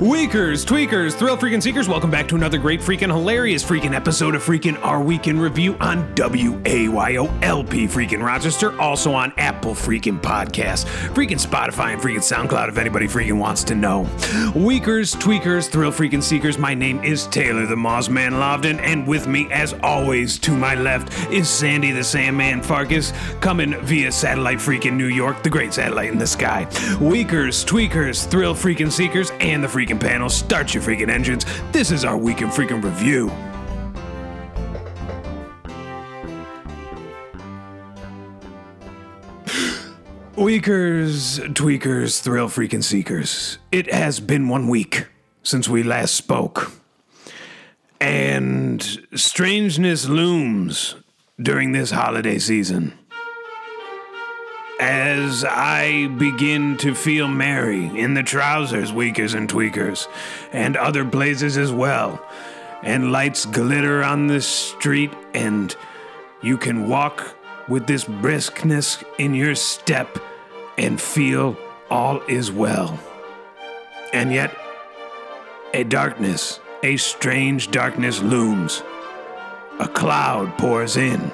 [0.00, 4.42] Weakers, tweakers, thrill freaking seekers, welcome back to another great freaking hilarious freaking episode of
[4.42, 11.40] freaking Our Week in Review on WAYOLP freaking Rochester, also on Apple freaking Podcast, freaking
[11.40, 14.00] Spotify, and freaking SoundCloud if anybody freaking wants to know.
[14.56, 19.46] Weakers, tweakers, thrill freaking seekers, my name is Taylor the Mossman Lovden, and with me,
[19.52, 25.06] as always, to my left is Sandy the Sandman Farkas, coming via satellite freaking New
[25.06, 26.66] York, the great satellite in the sky.
[27.00, 31.44] Weakers, tweakers, thrill freaking seekers, and the freaking panel, start your freaking engines.
[31.72, 33.30] This is our weekend freaking review.
[40.42, 43.58] Weakers, tweakers, thrill freaking seekers.
[43.72, 45.06] It has been one week
[45.42, 46.72] since we last spoke.
[48.00, 48.82] And
[49.14, 50.96] strangeness looms
[51.40, 52.98] during this holiday season.
[54.80, 60.08] As I begin to feel merry in the trousers, weakers and tweakers,
[60.52, 62.20] and other places as well,
[62.82, 65.74] and lights glitter on the street, and
[66.42, 67.36] you can walk
[67.68, 70.18] with this briskness in your step
[70.76, 71.56] and feel
[71.88, 72.98] all is well.
[74.12, 74.56] And yet,
[75.72, 78.82] a darkness, a strange darkness looms.
[79.78, 81.32] A cloud pours in.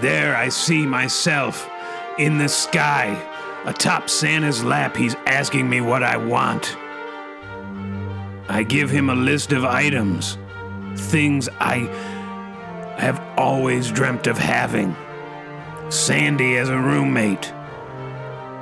[0.00, 1.68] There I see myself
[2.18, 3.20] in the sky,
[3.64, 4.96] atop Santa's lap.
[4.96, 6.76] He's asking me what I want.
[8.48, 10.36] I give him a list of items,
[10.96, 11.88] things I
[12.98, 14.94] have always dreamt of having.
[15.88, 17.52] Sandy as a roommate,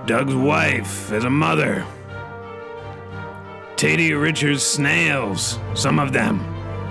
[0.07, 1.85] Doug's wife as a mother,
[3.77, 6.45] Tadia Richards' snails, some of them,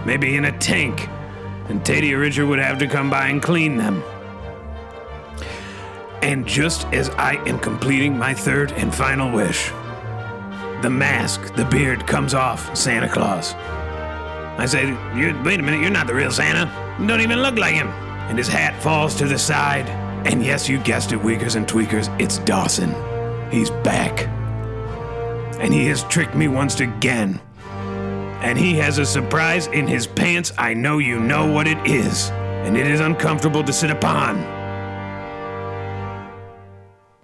[0.05, 1.07] maybe in a tank,
[1.69, 4.03] and Tadia Richard would have to come by and clean them.
[6.21, 9.69] And just as I am completing my third and final wish,
[10.81, 13.53] the mask, the beard comes off Santa Claus.
[13.53, 14.91] I say,
[15.43, 16.69] wait a minute, you're not the real Santa.
[16.99, 17.87] You don't even look like him.
[18.27, 19.87] And his hat falls to the side.
[20.27, 22.93] And yes, you guessed it, Weakers and Tweakers, it's Dawson.
[23.49, 24.27] He's back.
[25.59, 27.39] And he has tricked me once again.
[28.41, 30.51] And he has a surprise in his pants.
[30.57, 32.29] I know you know what it is.
[32.29, 34.58] And it is uncomfortable to sit upon.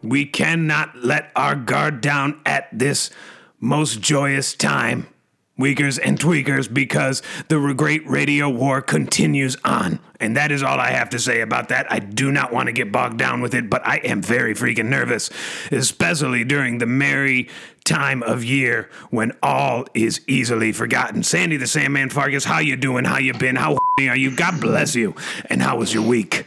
[0.05, 3.09] We cannot let our guard down at this
[3.59, 5.07] most joyous time,
[5.57, 9.99] Weakers and Tweakers, because the great radio war continues on.
[10.19, 11.91] And that is all I have to say about that.
[11.91, 14.85] I do not want to get bogged down with it, but I am very freaking
[14.85, 15.29] nervous,
[15.71, 17.49] especially during the merry
[17.83, 21.23] time of year when all is easily forgotten.
[21.23, 23.05] Sandy the Sandman Farkas, how you doing?
[23.05, 23.55] How you been?
[23.55, 24.35] How are you?
[24.35, 25.16] God bless you.
[25.49, 26.45] And how was your week?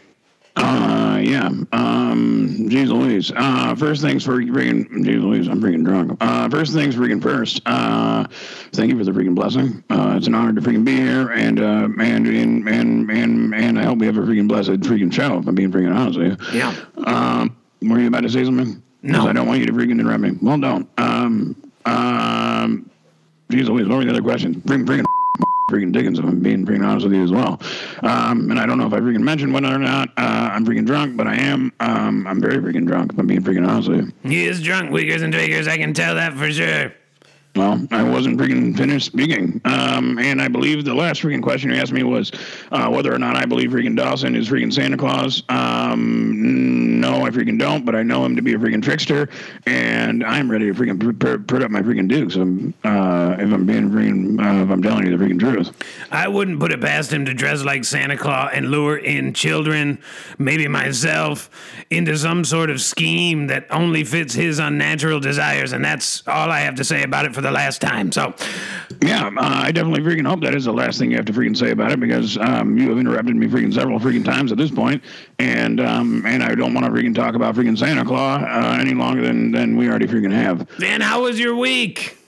[0.58, 1.50] Uh, yeah.
[1.72, 3.32] Um, geez Louise.
[3.34, 6.16] Uh, first things for freaking, geez Louise, I'm freaking drunk.
[6.20, 7.60] Uh, first things freaking first.
[7.66, 8.26] Uh,
[8.72, 9.82] thank you for the freaking blessing.
[9.90, 13.78] Uh, it's an honor to freaking be here, and uh, and and and and and
[13.78, 15.38] I hope we have a freaking blessed freaking show.
[15.38, 16.58] If I'm being freaking honest with you.
[16.58, 16.74] Yeah.
[17.04, 18.82] Um, were you about to say something?
[19.02, 19.28] No.
[19.28, 20.32] I don't want you to freaking interrupt me.
[20.42, 20.88] Well, don't.
[20.98, 22.90] Um, um,
[23.50, 24.56] geez Louise, what were the other questions?
[24.64, 25.04] Freaking, freaking.
[25.68, 27.60] Freaking Dickens, if I'm being freaking honest with you as well.
[28.02, 30.86] Um, and I don't know if I freaking mentioned whether or not uh, I'm freaking
[30.86, 31.72] drunk, but I am.
[31.78, 34.12] Um, I'm very freaking drunk, if I'm being freaking honest with you.
[34.28, 35.68] He is drunk, Weakers and Tweakers.
[35.68, 36.92] I can tell that for sure.
[37.58, 39.60] Well, I wasn't freaking finished speaking.
[39.64, 42.30] Um, and I believe the last freaking question you asked me was
[42.70, 45.42] uh, whether or not I believe freaking Dawson is freaking Santa Claus.
[45.48, 49.28] Um, no, I freaking don't, but I know him to be a freaking trickster,
[49.66, 52.36] and I'm ready to freaking put, put, put up my freaking dukes.
[52.36, 55.72] Uh, if I'm being freaking, uh, if I'm telling you the freaking truth.
[56.12, 60.00] I wouldn't put it past him to dress like Santa Claus and lure in children,
[60.38, 61.50] maybe myself,
[61.90, 65.72] into some sort of scheme that only fits his unnatural desires.
[65.72, 68.12] And that's all I have to say about it for the last time.
[68.12, 68.34] So,
[69.02, 71.56] Yeah, uh, I definitely freaking hope that is the last thing you have to freaking
[71.56, 74.70] say about it because um, you have interrupted me freaking several freaking times at this
[74.70, 75.02] point,
[75.38, 78.94] and um, and I don't want to freaking talk about freaking Santa Claus uh, any
[78.94, 80.68] longer than than we already freaking have.
[80.78, 82.18] Dan, how was your week?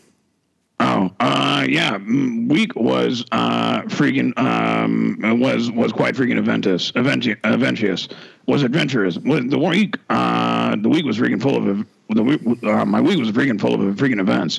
[0.83, 1.99] Oh, uh, yeah.
[1.99, 8.17] Week was uh, freaking um, was was quite freaking eventous, eventi-.
[8.47, 9.19] Was adventurous.
[9.19, 9.97] Was the week?
[10.09, 12.41] Uh, the week was freaking full of the week.
[12.65, 14.59] Uh, my week was freaking full of freaking events.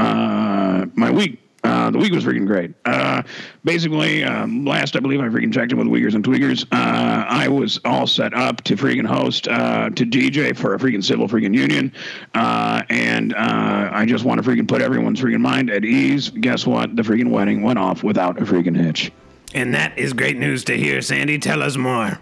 [0.00, 1.38] Uh, my week.
[1.62, 2.72] Uh, the week was freaking great.
[2.86, 3.22] Uh,
[3.64, 6.64] basically, um, last I believe I freaking checked in with Weakers and Tweakers.
[6.72, 11.04] Uh, I was all set up to freaking host, uh, to DJ for a freaking
[11.04, 11.92] civil freaking union.
[12.34, 16.30] Uh, and uh, I just want to freaking put everyone's freaking mind at ease.
[16.30, 16.96] Guess what?
[16.96, 19.12] The freaking wedding went off without a freaking hitch.
[19.52, 21.38] And that is great news to hear, Sandy.
[21.38, 22.18] Tell us more.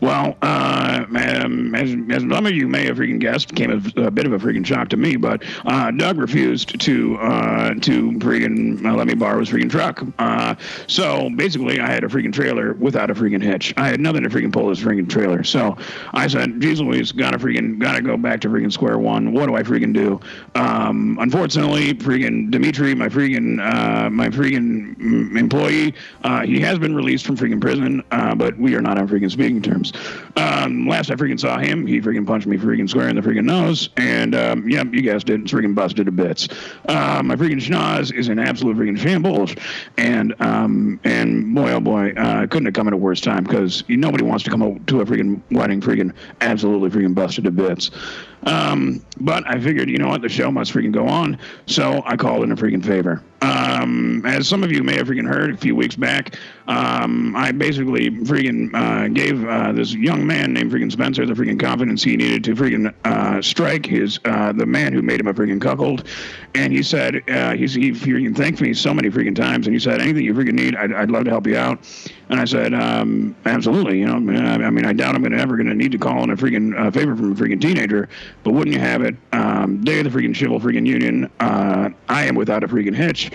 [0.00, 4.10] Well, uh, um, as, as some of you may have freaking guessed, came as a
[4.10, 8.84] bit of a freaking shock to me, but uh, Doug refused to uh, to freaking
[8.84, 10.02] uh, let me borrow his freaking truck.
[10.18, 10.54] Uh,
[10.86, 13.74] so basically, I had a freaking trailer without a freaking hitch.
[13.76, 15.44] I had nothing to freaking pull this freaking trailer.
[15.44, 15.76] So
[16.12, 19.32] I said, "Geez Louise, gotta freaking gotta go back to freaking square one.
[19.32, 20.20] What do I freaking do?"
[20.54, 25.94] Um, unfortunately, freaking Dimitri, my freaking uh, my freaking mm, employee,
[26.46, 29.92] he has been released from freaking prison, but we are not on freaking speaking terms.
[30.36, 33.44] Um, last I freaking saw him, he freaking punched me freaking square in the freaking
[33.44, 36.48] nose, and um, yeah, you guessed it, it's freaking busted to bits.
[36.88, 39.54] Uh, my freaking schnoz is in absolute freaking shambles,
[39.96, 43.84] and um, and boy oh boy, uh, couldn't have come at a worse time because
[43.88, 47.90] nobody wants to come to a freaking wedding freaking absolutely freaking busted to bits.
[48.44, 52.16] Um, but I figured, you know what, the show must freaking go on, so I
[52.16, 53.22] called in a freaking favor.
[53.40, 56.36] Um, as some of you may have freaking heard a few weeks back,
[56.66, 61.58] um, I basically freaking uh, gave uh, this young man named freaking Spencer the freaking
[61.58, 65.34] confidence he needed to freaking uh, strike his uh, the man who made him a
[65.34, 66.04] freaking cuckold,
[66.54, 69.80] and he said uh, he's, he freaking thanked me so many freaking times, and he
[69.80, 71.78] said anything you freaking need, I'd, I'd love to help you out,
[72.28, 75.74] and I said um, absolutely, you know, I mean I doubt I'm gonna ever gonna
[75.74, 78.08] need to call in a freaking uh, favor from a freaking teenager,
[78.44, 82.34] but wouldn't you have it, um, day of the freaking civil freaking union, I am
[82.34, 83.30] without a freaking hitch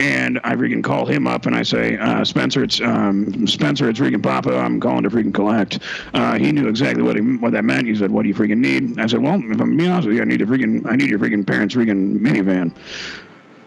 [0.00, 4.00] and I freaking call him up and I say, uh, Spencer, it's um, Spencer, it's
[4.00, 4.56] freaking Papa.
[4.56, 5.78] I'm calling to freaking collect.
[6.12, 7.86] Uh, he knew exactly what he, what that meant.
[7.86, 10.16] He said, "What do you freaking need?" I said, "Well, if I'm being honest with
[10.16, 12.74] you, I need a freaking I need your freaking parents' freaking minivan."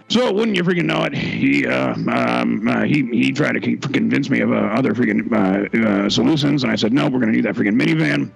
[0.10, 1.14] So wouldn't you freaking know it?
[1.14, 6.06] He uh, um, uh, he he tried to convince me of uh, other freaking uh,
[6.06, 8.32] uh, solutions, and I said, "No, we're to need that freaking minivan."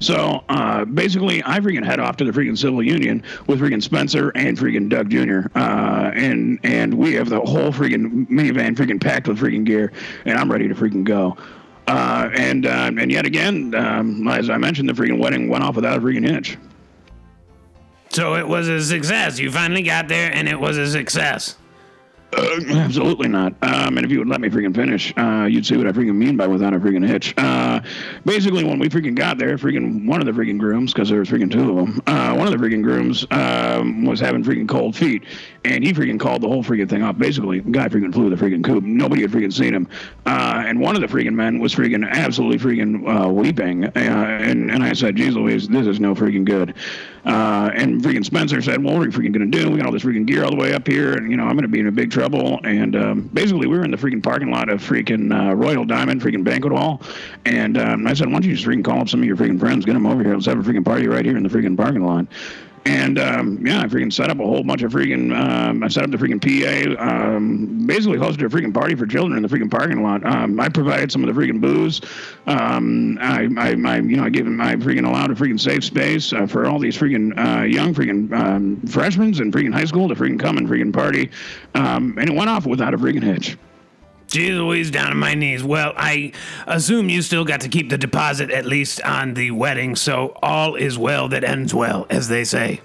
[0.00, 4.30] So uh, basically, I freaking head off to the freaking civil union with freaking Spencer
[4.30, 5.48] and freaking Doug Jr.
[5.56, 9.92] Uh, and and we have the whole freaking minivan freaking packed with freaking gear,
[10.24, 11.36] and I'm ready to freaking go.
[11.86, 15.76] Uh, and uh, and yet again, um, as I mentioned, the freaking wedding went off
[15.76, 16.56] without a freaking hitch.
[18.10, 19.38] So it was a success.
[19.38, 21.56] You finally got there, and it was a success.
[22.36, 23.54] Uh, absolutely not.
[23.62, 26.14] Um, and if you would let me freaking finish, uh, you'd see what I freaking
[26.14, 27.34] mean by without a freaking hitch.
[27.36, 27.80] Uh,
[28.24, 31.28] basically, when we freaking got there, freaking one of the freaking grooms, because there was
[31.28, 34.96] freaking two of them, uh, one of the freaking grooms um, was having freaking cold
[34.96, 35.22] feet,
[35.64, 37.16] and he freaking called the whole freaking thing off.
[37.18, 38.84] Basically, the guy freaking flew the freaking coop.
[38.84, 39.88] Nobody had freaking seen him.
[40.26, 43.84] Uh, and one of the freaking men was freaking absolutely freaking uh, weeping.
[43.84, 46.74] and, and I said, Louise, this is no freaking good.
[47.24, 49.70] And freaking Spencer said, well, what are we freaking to do?
[49.70, 51.56] We got all this freaking gear all the way up here, and, you know, I'm
[51.62, 52.60] to be in a big trouble trouble.
[52.64, 56.20] And um, basically, we were in the freaking parking lot of freaking uh, Royal Diamond
[56.20, 57.02] freaking banquet hall.
[57.44, 59.58] And um, I said, why don't you just freaking call up some of your freaking
[59.58, 61.76] friends, get them over here, let's have a freaking party right here in the freaking
[61.76, 62.26] parking lot.
[62.86, 65.34] And um, yeah, I freaking set up a whole bunch of freaking.
[65.34, 67.02] Um, I set up the freaking PA.
[67.02, 70.24] Um, basically hosted a freaking party for children in the freaking parking lot.
[70.24, 72.02] Um, I provided some of the freaking booze.
[72.46, 74.60] Um, I, I, I, you know, I gave them.
[74.60, 78.32] I freaking allowed a freaking safe space uh, for all these freaking uh, young freaking
[78.32, 81.30] um, freshmen in freaking high school to freaking come and freaking party.
[81.74, 83.56] And it went off without a freaking hitch.
[84.28, 85.62] Jeez Louise, down on my knees.
[85.62, 86.32] Well, I
[86.66, 90.74] assume you still got to keep the deposit at least on the wedding, so all
[90.74, 92.80] is well that ends well, as they say.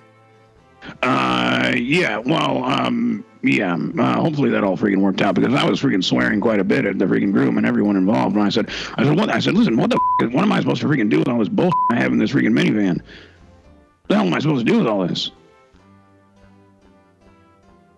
[1.02, 5.82] Uh, yeah, well, um, yeah, uh, hopefully that all freaking worked out because I was
[5.82, 8.36] freaking swearing quite a bit at the freaking groom and everyone involved.
[8.36, 9.30] And I said, I said, what?
[9.30, 11.40] I said, listen, what the, f- what am I supposed to freaking do with all
[11.40, 12.98] this bullshit I have in this freaking minivan?
[12.98, 15.32] What the hell am I supposed to do with all this?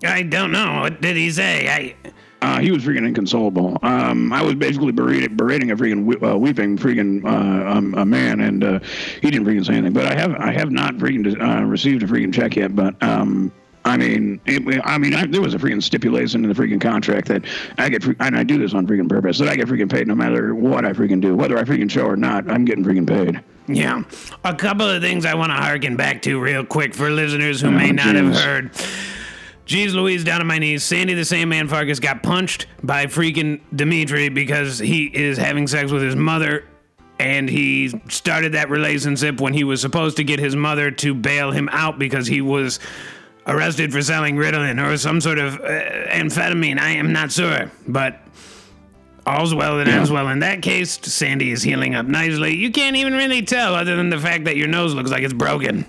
[0.03, 0.81] I don't know.
[0.81, 1.67] What did he say?
[1.69, 2.12] I.
[2.41, 3.77] Uh, he was freaking inconsolable.
[3.83, 8.39] Um, I was basically berating, berating a freaking uh, weeping freaking uh, um, a man,
[8.39, 8.79] and uh,
[9.21, 9.93] he didn't freaking say anything.
[9.93, 12.75] But I have I have not freaking uh, received a freaking check yet.
[12.75, 13.51] But um,
[13.86, 17.27] I mean, it, I mean, I, there was a freaking stipulation in the freaking contract
[17.27, 17.45] that
[17.77, 20.15] I get, and I do this on freaking purpose, that I get freaking paid no
[20.15, 22.50] matter what I freaking do, whether I freaking show or not.
[22.50, 23.41] I'm getting freaking paid.
[23.67, 24.03] Yeah,
[24.43, 27.67] a couple of things I want to harken back to real quick for listeners who
[27.67, 28.36] oh, may not geez.
[28.36, 28.71] have heard.
[29.65, 30.83] Jeez Louise, down on my knees.
[30.83, 36.01] Sandy the Sandman Farkas got punched by freaking Dimitri because he is having sex with
[36.01, 36.65] his mother.
[37.19, 41.51] And he started that relationship when he was supposed to get his mother to bail
[41.51, 42.79] him out because he was
[43.45, 45.67] arrested for selling Ritalin or some sort of uh,
[46.09, 46.79] amphetamine.
[46.79, 47.71] I am not sure.
[47.87, 48.19] But
[49.25, 50.29] all's well that ends well.
[50.29, 52.55] In that case, Sandy is healing up nicely.
[52.55, 55.33] You can't even really tell other than the fact that your nose looks like it's
[55.33, 55.85] broken.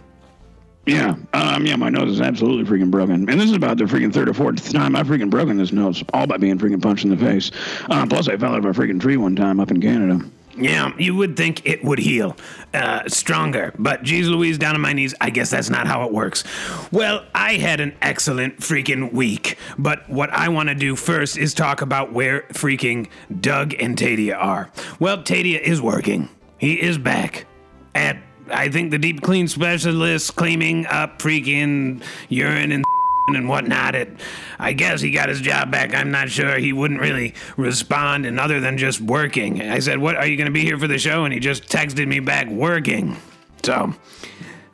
[0.84, 4.12] Yeah, um, yeah, my nose is absolutely freaking broken, and this is about the freaking
[4.12, 7.10] third or fourth time I've freaking broken this nose, all by being freaking punched in
[7.10, 7.52] the face.
[7.88, 10.24] Uh, plus, I fell out of a freaking tree one time up in Canada.
[10.56, 12.36] Yeah, you would think it would heal
[12.74, 16.12] uh, stronger, but geez Louise, down on my knees, I guess that's not how it
[16.12, 16.44] works.
[16.90, 21.54] Well, I had an excellent freaking week, but what I want to do first is
[21.54, 23.08] talk about where freaking
[23.40, 24.70] Doug and Tadia are.
[24.98, 26.28] Well, Tadia is working.
[26.58, 27.46] He is back
[27.94, 28.18] at,
[28.52, 32.84] I think, the deep clean specialist cleaning up freaking urine and
[33.28, 33.94] and whatnot.
[33.94, 34.20] It,
[34.58, 35.94] I guess he got his job back.
[35.94, 36.58] I'm not sure.
[36.58, 39.62] He wouldn't really respond, and other than just working.
[39.62, 41.64] I said, "What are you going to be here for the show?" And he just
[41.64, 43.16] texted me back, "Working."
[43.62, 43.94] So,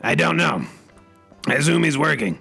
[0.00, 0.64] I don't know.
[1.46, 2.38] I assume he's working.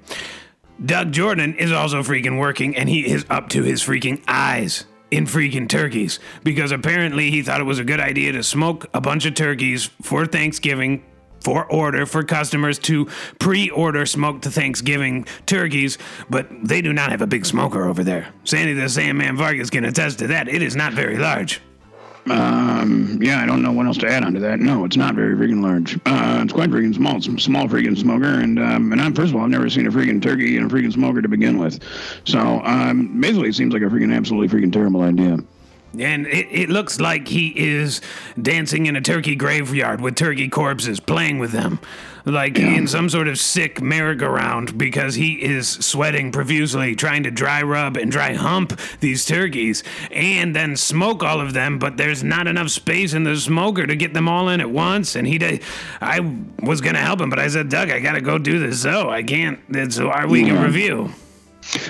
[0.83, 5.25] Doug Jordan is also freaking working, and he is up to his freaking eyes in
[5.25, 9.25] freaking turkeys because apparently he thought it was a good idea to smoke a bunch
[9.25, 11.03] of turkeys for Thanksgiving
[11.41, 13.05] for order for customers to
[13.39, 15.97] pre-order smoked to Thanksgiving turkeys,
[16.29, 18.33] but they do not have a big smoker over there.
[18.43, 20.47] Sandy the Sandman Farkas can attest to that.
[20.47, 21.61] It is not very large.
[22.29, 24.59] Um, yeah, I don't know what else to add onto that.
[24.59, 25.95] No, it's not very freaking large.
[26.05, 27.17] Uh, it's quite freaking small.
[27.17, 29.87] It's a small freaking smoker, and um, and I'm first of all, I've never seen
[29.87, 31.79] a freaking turkey in a freaking smoker to begin with.
[32.25, 35.37] So um, basically, it seems like a freaking absolutely freaking terrible idea.
[35.99, 38.01] And it, it looks like he is
[38.41, 41.79] dancing in a turkey graveyard with turkey corpses, playing with them.
[42.25, 42.73] Like Yeah.
[42.73, 47.95] in some sort of sick merry-go-round because he is sweating profusely, trying to dry rub
[47.95, 52.69] and dry hump these turkeys and then smoke all of them, but there's not enough
[52.69, 55.15] space in the smoker to get them all in at once.
[55.15, 55.61] And he did,
[56.01, 56.19] I
[56.61, 58.81] was going to help him, but I said, Doug, I got to go do this.
[58.81, 59.59] So I can't.
[59.69, 60.65] It's our week in Yeah.
[60.65, 61.11] review.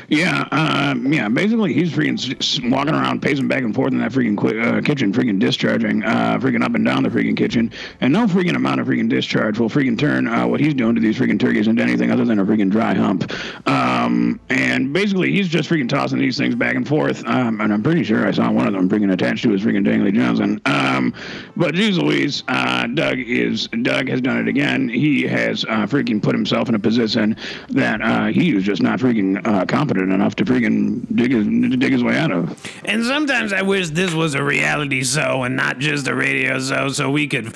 [0.08, 1.30] Yeah, um, yeah.
[1.30, 5.12] Basically, he's freaking walking around, pacing back and forth in that freaking qui- uh, kitchen,
[5.14, 8.88] freaking discharging, uh, freaking up and down the freaking kitchen, and no freaking amount of
[8.88, 12.12] freaking discharge will freaking turn uh, what he's doing to these freaking turkeys into anything
[12.12, 13.32] other than a freaking dry hump.
[13.68, 17.26] Um, and basically, he's just freaking tossing these things back and forth.
[17.26, 19.84] Um, and I'm pretty sure I saw one of them freaking attached to his freaking
[19.84, 20.62] Dangley Johnson.
[20.66, 21.14] Um,
[21.56, 24.90] but geez Louise, uh, Doug is Doug has done it again.
[24.90, 27.36] He has uh, freaking put himself in a position
[27.70, 31.48] that he was just not freaking competent enough to freaking dig his,
[31.80, 32.60] dig his way out of.
[32.86, 36.90] And sometimes I wish this was a reality show and not just a radio show,
[36.90, 37.54] so we could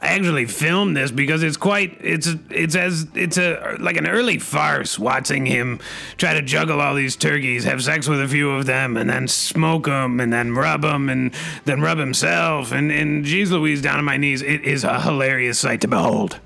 [0.00, 4.98] actually film this because it's quite it's it's as it's a like an early farce
[4.98, 5.80] watching him
[6.16, 9.28] try to juggle all these turkeys, have sex with a few of them, and then
[9.28, 13.98] smoke them, and then rub them, and then rub himself, and and geez Louise down
[13.98, 16.40] on my knees, it is a hilarious sight to behold.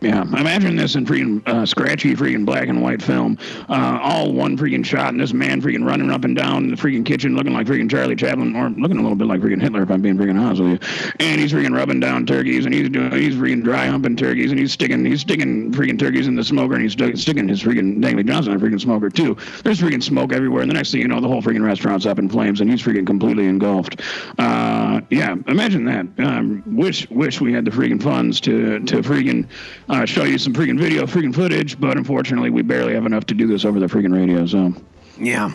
[0.00, 3.36] Yeah, imagine this in freaking uh, scratchy, freaking black and white film.
[3.68, 7.04] Uh, all one freaking shot, and this man freaking running up and down the freaking
[7.04, 9.90] kitchen, looking like freaking Charlie Chaplin, or looking a little bit like freaking Hitler, if
[9.90, 11.14] I'm being freaking honest with you.
[11.18, 14.60] And he's freaking rubbing down turkeys, and he's doing, he's freaking dry humping turkeys, and
[14.60, 18.22] he's sticking, he's sticking freaking turkeys in the smoker, and he's sticking his freaking Dangley
[18.22, 19.36] Johnson in the freaking smoker too.
[19.64, 22.20] There's freaking smoke everywhere, and the next thing you know, the whole freaking restaurant's up
[22.20, 24.00] in flames, and he's freaking completely engulfed.
[24.38, 26.06] Uh, yeah, imagine that.
[26.24, 29.48] Um, wish, wish we had the freaking funds to to freaking
[29.88, 33.34] uh, show you some freaking video, freaking footage, but unfortunately, we barely have enough to
[33.34, 34.46] do this over the freaking radio.
[34.46, 34.74] So.
[35.18, 35.54] Yeah.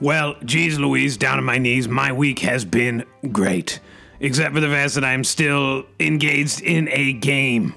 [0.00, 3.80] Well, geez Louise, down on my knees, my week has been great.
[4.20, 7.74] Except for the fact that I'm still engaged in a game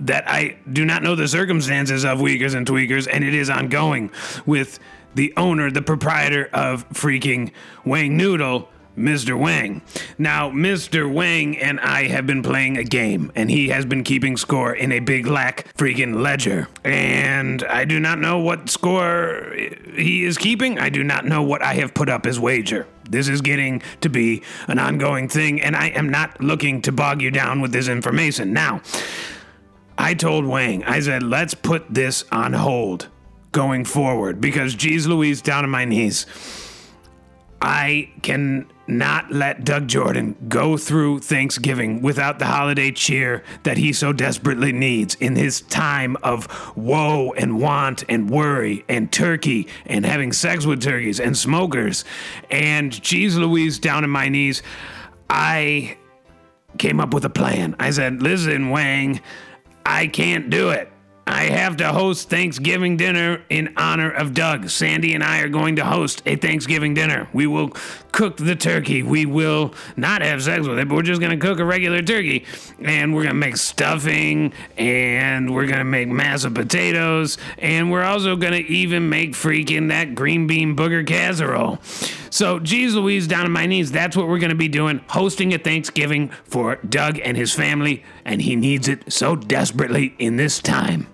[0.00, 4.10] that I do not know the circumstances of Weakers and Tweakers, and it is ongoing
[4.46, 4.78] with
[5.14, 7.52] the owner, the proprietor of freaking
[7.84, 9.38] Wang Noodle, Mr.
[9.38, 9.82] Wang.
[10.18, 11.12] Now, Mr.
[11.12, 14.92] Wang and I have been playing a game, and he has been keeping score in
[14.92, 16.68] a big lack freaking ledger.
[16.84, 19.52] And I do not know what score
[19.94, 20.78] he is keeping.
[20.78, 22.86] I do not know what I have put up as wager.
[23.08, 27.20] This is getting to be an ongoing thing, and I am not looking to bog
[27.20, 28.52] you down with this information.
[28.52, 28.80] Now,
[29.98, 33.08] I told Wang, I said, let's put this on hold
[33.52, 36.26] going forward because, geez Louise, down on my knees.
[37.60, 43.92] I can not let Doug Jordan go through Thanksgiving without the holiday cheer that he
[43.92, 50.04] so desperately needs in his time of woe and want and worry and turkey and
[50.04, 52.04] having sex with turkeys and smokers.
[52.50, 54.62] And geez Louise, down on my knees,
[55.30, 55.96] I
[56.78, 57.76] came up with a plan.
[57.78, 59.20] I said, listen, Wang,
[59.86, 60.90] I can't do it.
[61.26, 64.68] I have to host Thanksgiving dinner in honor of Doug.
[64.68, 67.28] Sandy and I are going to host a Thanksgiving dinner.
[67.32, 67.70] We will
[68.12, 69.02] cook the turkey.
[69.02, 72.02] We will not have sex with it, but we're just going to cook a regular
[72.02, 72.44] turkey.
[72.80, 78.04] And we're going to make stuffing, and we're going to make massive potatoes, and we're
[78.04, 81.78] also going to even make freaking that green bean booger casserole.
[82.30, 85.54] So, geez Louise, down on my knees, that's what we're going to be doing hosting
[85.54, 90.58] a Thanksgiving for Doug and his family, and he needs it so desperately in this
[90.58, 91.13] time.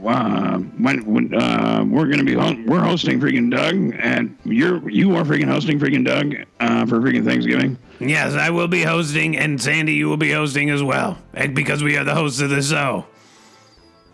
[0.00, 4.88] We're uh, when, when uh, we're gonna be ho- we're hosting freaking Doug, and you're
[4.90, 7.78] you are freaking hosting freaking Doug uh, for freaking Thanksgiving.
[8.00, 11.82] Yes, I will be hosting, and Sandy, you will be hosting as well, and because
[11.82, 13.06] we are the hosts of the show.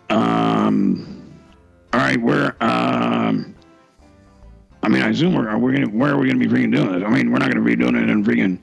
[0.09, 1.33] Um,
[1.93, 3.55] all right, we're um.
[4.83, 6.91] I mean, I assume we're are we're gonna where are we gonna be freaking doing
[6.91, 7.03] this?
[7.03, 8.59] I mean, we're not gonna be doing it in freaking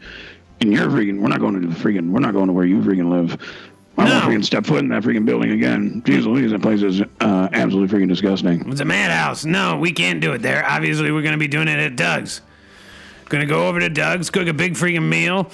[0.60, 1.20] in your freaking.
[1.20, 2.10] We're not going to the freaking.
[2.10, 3.38] We're not going to where you freaking live.
[3.96, 4.10] I No.
[4.10, 6.02] won't freaking step foot in that freaking building again.
[6.04, 8.68] Jeez Louise, that place is uh, absolutely freaking disgusting.
[8.70, 9.44] It's a madhouse.
[9.44, 10.64] No, we can't do it there.
[10.68, 12.40] Obviously, we're going to be doing it at Doug's.
[13.28, 15.48] Going to go over to Doug's, cook a big freaking meal,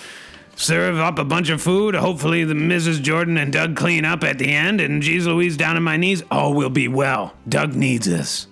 [0.57, 1.95] serve up a bunch of food.
[1.95, 3.03] Hopefully, the Mrs.
[3.03, 4.81] Jordan and Doug clean up at the end.
[4.81, 7.35] And geez Louise, down on my knees, all will be well.
[7.49, 8.47] Doug needs us.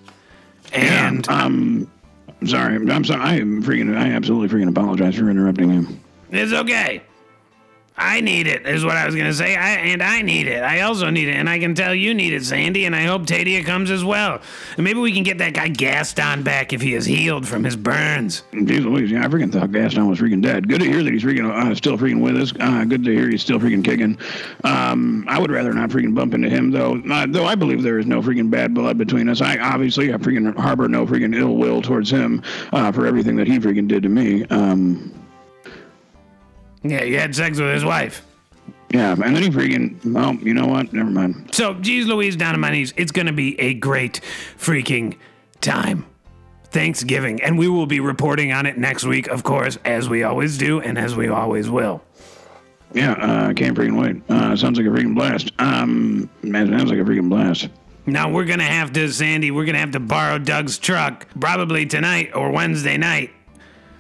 [0.73, 1.91] And um,
[2.41, 2.75] I'm sorry.
[2.77, 3.23] I'm sorry.
[3.23, 3.97] I am freaking.
[3.97, 6.01] I absolutely freaking apologize for interrupting him.
[6.31, 7.03] it's okay.
[7.99, 9.57] I need it, is what I was going to say.
[9.57, 10.63] I, and I need it.
[10.63, 11.35] I also need it.
[11.35, 12.85] And I can tell you need it, Sandy.
[12.85, 14.41] And I hope Tadia comes as well.
[14.77, 17.77] And maybe we can get that guy Gaston back if he is healed from his
[17.77, 18.45] burns.
[18.53, 20.69] Jeez Louise, yeah, I freaking thought Gaston was freaking dead.
[20.69, 22.53] Good to hear that he's freaking uh, still freaking with us.
[22.61, 24.19] Uh, good to hear he's still freaking kicking.
[24.65, 27.03] Um, I would rather not freaking bump into him though.
[27.11, 29.41] Uh, though I believe there is no freaking bad blood between us.
[29.41, 33.47] I obviously I freaking harbor no freaking ill will towards him uh, for everything that
[33.47, 34.45] he freaking did to me.
[34.47, 35.13] Um,
[36.83, 38.25] Yeah, you had sex with his wife.
[38.91, 39.99] yeah, and then he freaking.
[40.05, 40.93] Well, you know what?
[40.93, 41.51] Never mind.
[41.53, 42.95] So, geez Louise, down on my knees.
[42.97, 44.21] It's going to be a great
[44.57, 45.17] freaking
[45.61, 46.07] time.
[46.71, 47.43] Thanksgiving.
[47.43, 50.81] And we will be reporting on it next week, of course, as we always do
[50.81, 52.03] and as we always will.
[52.93, 54.23] Yeah, uh, can't freaking wait.
[54.31, 55.51] Uh, sounds like a freaking blast.
[55.59, 57.69] Um, man, sounds like a freaking blast.
[58.07, 61.27] Now, we're going to have to, Sandy, we're going to have to borrow Doug's truck
[61.41, 63.31] probably tonight or Wednesday night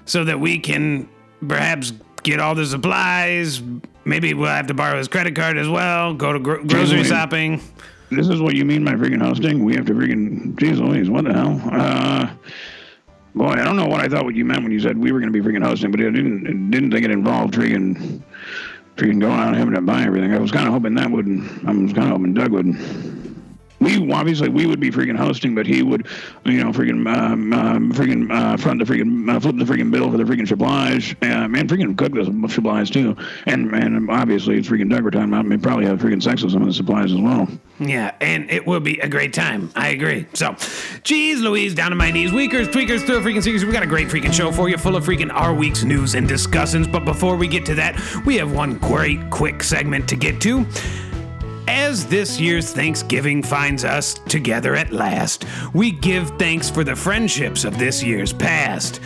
[0.04, 1.08] so that we can
[1.46, 1.92] perhaps
[2.30, 3.62] get all the supplies.
[4.04, 7.06] Maybe we'll have to borrow his credit card as well, go to gro- grocery Wait.
[7.06, 7.60] shopping.
[8.10, 9.64] This is what you mean by freaking hosting?
[9.64, 10.54] We have to freaking.
[10.54, 11.60] Jeez Louise, what the hell?
[11.70, 12.30] Uh,
[13.34, 15.20] boy, I don't know what I thought what you meant when you said we were
[15.20, 18.22] going to be freaking hosting, but I didn't didn't think it involved freaking
[18.96, 20.32] freaking going out and having to buy everything.
[20.32, 21.68] I was kind of hoping that wouldn't.
[21.68, 23.27] I was kind of hoping Doug wouldn't.
[23.80, 26.06] We obviously we would be freaking hosting, but he would,
[26.44, 30.10] you know, freaking um, um, freaking uh, front the freaking uh, flip the freaking bill
[30.10, 33.16] for the freaking supplies, um, and freaking cook the supplies too.
[33.46, 36.68] And and obviously it's freaking Doug we're talking probably have freaking sex with some of
[36.68, 37.48] the supplies as well.
[37.80, 39.70] Yeah, and it will be a great time.
[39.76, 40.26] I agree.
[40.34, 40.56] So,
[41.04, 42.32] geez, Louise, down on my knees.
[42.32, 43.64] Weakers, tweakers, thrill freaking seekers.
[43.64, 46.26] We got a great freaking show for you, full of freaking our week's news and
[46.26, 46.88] discussions.
[46.88, 50.66] But before we get to that, we have one great quick segment to get to.
[51.68, 57.64] As this year's Thanksgiving finds us together at last, we give thanks for the friendships
[57.64, 59.02] of this year's past.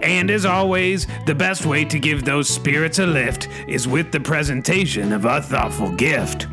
[0.00, 4.20] And as always, the best way to give those spirits a lift is with the
[4.20, 6.46] presentation of a thoughtful gift.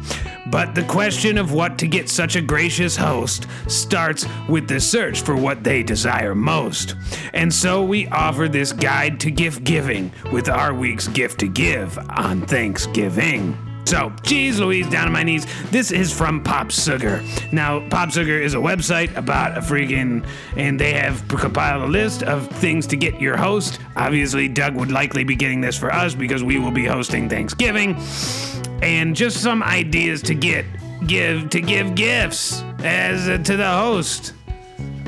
[0.48, 5.22] But the question of what to get such a gracious host starts with the search
[5.22, 6.96] for what they desire most.
[7.34, 11.98] And so we offer this guide to gift giving with our week's gift to give
[12.10, 13.73] on Thanksgiving.
[13.86, 15.46] So, geez Louise, down on my knees.
[15.70, 17.24] This is from Pop Sugar.
[17.52, 22.24] Now, Pop Sugar is a website about a freaking, and they have compiled a list
[22.24, 23.80] of things to get your host.
[23.96, 27.96] Obviously, Doug would likely be getting this for us because we will be hosting Thanksgiving,
[28.82, 30.66] and just some ideas to get
[31.08, 34.34] give to give gifts as uh, to the host.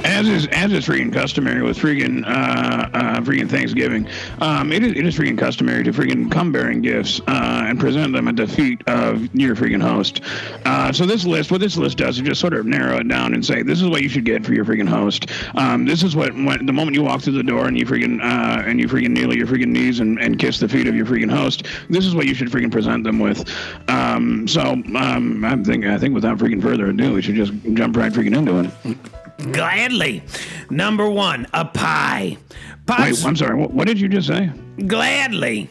[0.06, 4.08] As is as is freaking customary with freaking uh, uh, freaking Thanksgiving,
[4.40, 8.14] um, it is it is freaking customary to freaking come bearing gifts uh, and present
[8.14, 10.22] them at the feet of your freaking host.
[10.64, 13.34] Uh, so this list, what this list does, is just sort of narrow it down
[13.34, 15.32] and say this is what you should get for your freaking host.
[15.56, 18.22] Um, this is what when, the moment you walk through the door and you freaking
[18.22, 20.96] uh, and you freaking kneel at your freaking knees and, and kiss the feet of
[20.96, 21.66] your freaking host.
[21.90, 23.50] This is what you should freaking present them with.
[23.88, 27.98] Um, so um, I think I think without freaking further ado, we should just jump
[27.98, 28.98] right freaking into it.
[29.52, 30.24] Gladly.
[30.70, 32.38] Number one, a pie.
[32.86, 33.56] Pop Wait, I'm sorry.
[33.56, 34.52] What, what did you just say?
[34.88, 35.70] gladly.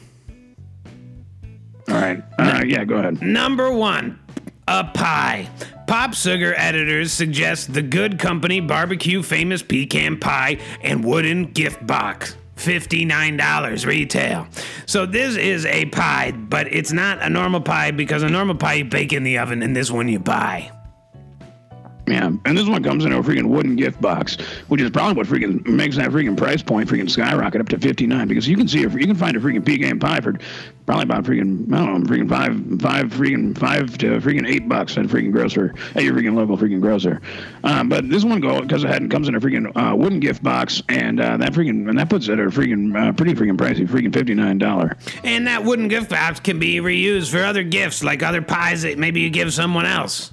[1.89, 2.23] All right.
[2.39, 3.21] Uh, yeah, go ahead.
[3.23, 4.19] Number one,
[4.67, 5.49] a pie.
[5.87, 12.37] Pop Sugar editors suggest the Good Company Barbecue Famous Pecan Pie and Wooden Gift Box.
[12.57, 14.47] $59 retail.
[14.87, 18.75] So this is a pie, but it's not a normal pie because a normal pie
[18.75, 20.71] you bake in the oven and this one you buy.
[22.07, 24.37] Yeah, and this one comes in a freaking wooden gift box,
[24.69, 28.07] which is probably what freaking makes that freaking price point freaking skyrocket up to fifty
[28.07, 28.29] nine.
[28.29, 30.35] Because you can see, if you can find a freaking pecan pie for
[30.85, 34.99] probably about freaking I don't know, freaking five, five freaking five to freaking eight bucks
[34.99, 37.23] at a freaking grocer at your freaking local freaking grocer.
[37.63, 40.43] Um, but this one go because it had, comes in a freaking uh, wooden gift
[40.43, 43.57] box, and uh, that freaking and that puts it at a freaking uh, pretty freaking
[43.57, 44.95] pricey, freaking fifty nine dollar.
[45.23, 48.99] And that wooden gift box can be reused for other gifts like other pies that
[48.99, 50.33] maybe you give someone else.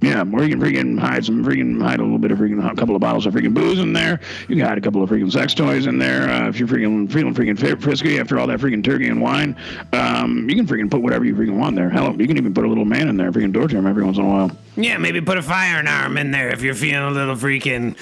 [0.00, 2.74] Yeah, or you can freaking hide some freaking hide a little bit of freaking a
[2.76, 4.20] couple of bottles of freaking booze in there.
[4.48, 6.30] You can hide a couple of freaking sex toys in there.
[6.30, 9.56] Uh, if you're freaking feeling freaking frisky after all that freaking turkey and wine,
[9.92, 11.90] um, you can freaking put whatever you freaking want there.
[11.90, 14.18] Hell, you can even put a little man in there, freaking torture him every once
[14.18, 14.52] in a while.
[14.76, 17.96] Yeah, maybe put a fire arm in there if you're feeling a little freaking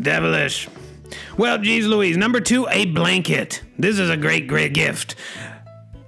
[0.00, 0.68] devilish.
[1.36, 3.62] Well, geez Louise, number two, a blanket.
[3.78, 5.14] This is a great, great gift.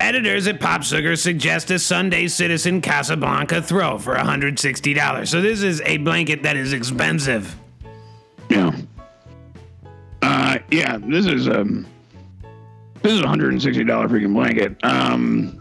[0.01, 5.29] Editors at Pop Sugar suggest a Sunday Citizen Casablanca throw for $160.
[5.29, 7.55] So this is a blanket that is expensive.
[8.49, 8.75] Yeah.
[10.23, 11.87] Uh, yeah, this is um,
[13.03, 14.77] this is a hundred and sixty dollar freaking blanket.
[14.83, 15.60] Um,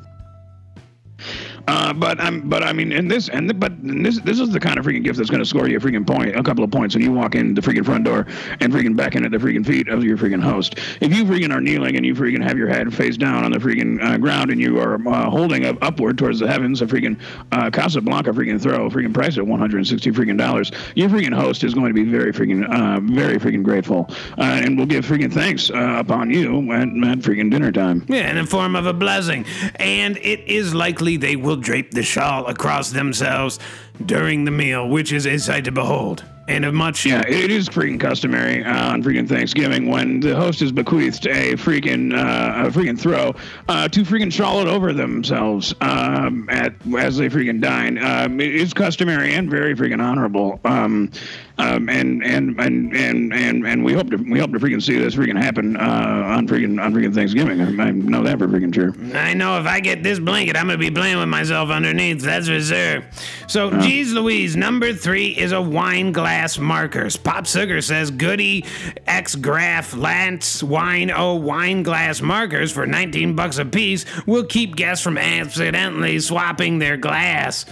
[1.80, 4.60] uh, but I'm, but I mean, and this, and the, but this, this is the
[4.60, 6.72] kind of freaking gift that's going to score you a freaking point, a couple of
[6.72, 8.28] points when you walk in the freaking front door
[8.60, 10.78] and freaking back in at the freaking feet of your freaking host.
[11.00, 13.60] If you freaking are kneeling and you freaking have your head face down on the
[13.60, 17.18] freaking uh, ground and you are uh, holding up upward towards the heavens, a freaking
[17.54, 21.74] uh, Casablanca freaking throw, a freaking price at 160 freaking dollars, your freaking host is
[21.74, 24.06] going to be very freaking, uh, very freaking grateful,
[24.38, 28.06] uh, and will give freaking thanks upon you at, at freaking dinner time.
[28.10, 32.02] Yeah, in the form of a blessing, and it is likely they will drape the
[32.02, 33.60] shawl across themselves
[34.08, 37.06] during the meal, which is a sight to behold and of much.
[37.06, 41.54] Yeah, it is freaking customary uh, on freaking Thanksgiving when the host is bequeathed a
[41.54, 43.36] freaking uh, a freaking throw
[43.68, 48.00] uh, to freaking shawl it over themselves um, at as they freaking dine.
[48.00, 50.60] Um, it is customary and very freaking honorable.
[50.66, 51.12] Um,
[51.60, 54.98] um, and, and and and and and we hope to we hope to freaking see
[54.98, 57.60] this freaking happen uh, on freaking on freaking Thanksgiving.
[57.60, 58.94] I, I know that for freaking sure.
[59.18, 62.22] I know if I get this blanket, I'm gonna be playing with myself underneath.
[62.22, 63.04] That's for sure.
[63.48, 67.18] So, uh, geez, Louise, number three is a wine glass markers.
[67.18, 68.64] Pop Sugar says Goody
[69.06, 74.78] X Graf Lantz Wine O wine glass markers for 19 bucks a piece will keep
[74.78, 77.66] guests from accidentally swapping their glass.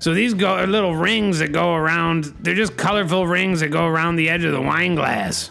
[0.00, 2.24] So these go little rings that go around.
[2.40, 5.50] They're just colorful rings that go around the edge of the wine glass.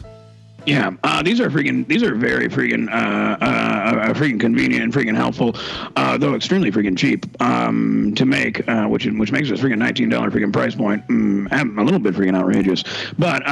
[0.65, 1.87] Yeah, uh, these are freaking.
[1.87, 5.55] These are very freaking, uh, uh, uh, freaking convenient and freaking helpful,
[5.95, 10.09] uh, though extremely freaking cheap um, to make, uh, which which makes this freaking nineteen
[10.09, 12.83] dollar freaking price point mm, a little bit freaking outrageous.
[13.17, 13.43] But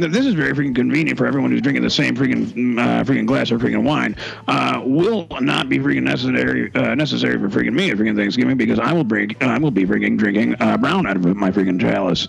[0.00, 3.50] this is very freaking convenient for everyone who's drinking the same freaking mm, freaking glass
[3.50, 4.14] of freaking wine.
[4.86, 9.04] will not be freaking necessary necessary for freaking me at freaking Thanksgiving because I will
[9.04, 12.28] bring I will be freaking drinking brown out of my freaking chalice.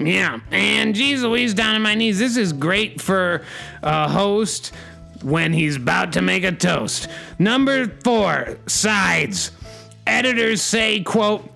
[0.00, 2.18] Yeah, and geez Louise, down on my knees.
[2.18, 3.42] This is great for
[3.82, 4.72] a host
[5.22, 7.06] when he's about to make a toast.
[7.38, 9.50] Number four, sides.
[10.06, 11.50] Editors say, quote,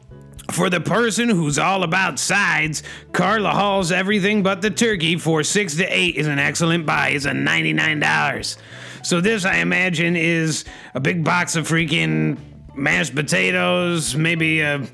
[0.50, 5.76] for the person who's all about sides, Carla Hall's Everything But the Turkey for 6
[5.76, 7.08] to 8 is an excellent buy.
[7.08, 8.56] It's a $99.
[9.02, 12.36] So this, I imagine, is a big box of freaking
[12.74, 14.86] mashed potatoes, maybe a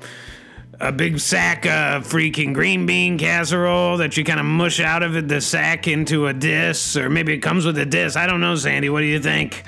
[0.81, 5.27] a big sack of freaking green bean casserole that you kind of mush out of
[5.27, 8.15] the sack into a dish, or maybe it comes with a dish.
[8.15, 8.89] I don't know, Sandy.
[8.89, 9.63] What do you think?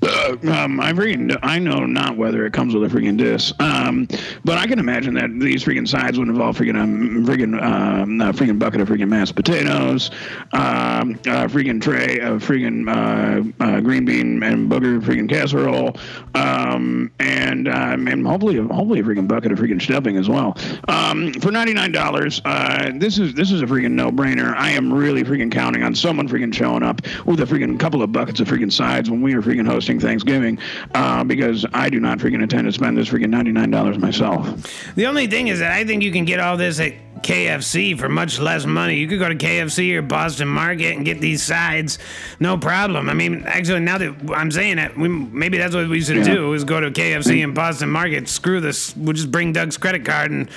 [0.00, 4.06] Uh, um, I freaking I know not whether it comes with a freaking disc, um,
[4.44, 8.32] but I can imagine that these freaking sides would involve freaking um, freaking um, a
[8.32, 10.10] freaking bucket of freaking mashed potatoes,
[10.52, 15.96] um, a freaking tray of freaking uh, uh, green bean and booger freaking casserole,
[16.34, 20.56] um, and um, and hopefully hopefully a freaking bucket of freaking stuffing as well.
[20.86, 24.54] Um, for ninety nine dollars, uh, this is this is a freaking no brainer.
[24.54, 28.12] I am really freaking counting on someone freaking showing up with a freaking couple of
[28.12, 30.58] buckets of freaking sides when we are freaking hosting Thanksgiving
[30.94, 34.94] uh, because I do not freaking intend to spend this freaking $99 myself.
[34.94, 38.08] The only thing is that I think you can get all this at KFC for
[38.08, 38.96] much less money.
[38.96, 41.98] You could go to KFC or Boston Market and get these sides,
[42.40, 43.08] no problem.
[43.08, 46.34] I mean, actually, now that I'm saying it, we, maybe that's what we should yeah.
[46.34, 48.28] do: is go to KFC and Boston Market.
[48.28, 48.96] Screw this.
[48.96, 50.48] We'll just bring Doug's credit card, and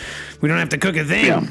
[0.41, 1.25] we don't have to cook a thing.
[1.25, 1.45] Yeah.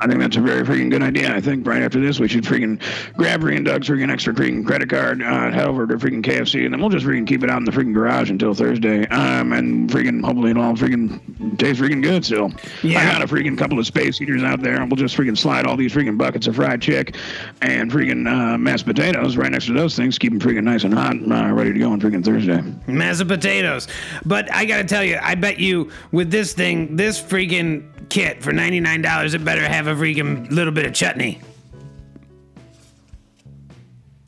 [0.00, 1.34] I think that's a very freaking good idea.
[1.34, 2.80] I think right after this, we should freaking
[3.14, 6.72] grab and Doug's freaking extra freaking credit card, uh, head over to freaking KFC, and
[6.72, 9.06] then we'll just freaking keep it out in the freaking garage until Thursday.
[9.08, 12.52] Um, and freaking hopefully it'll all freaking taste freaking good still.
[12.82, 13.00] Yeah.
[13.00, 15.66] I got a freaking couple of space heaters out there, and we'll just freaking slide
[15.66, 17.16] all these freaking buckets of fried chick
[17.62, 20.94] and freaking uh, mashed potatoes right next to those things, keep them freaking nice and
[20.94, 22.62] hot, uh, ready to go on freaking Thursday.
[22.86, 23.88] Mashed potatoes.
[24.24, 28.52] But I gotta tell you, I bet you with this thing, this freaking kit for
[28.52, 31.40] $99, it better have a freaking little bit of chutney.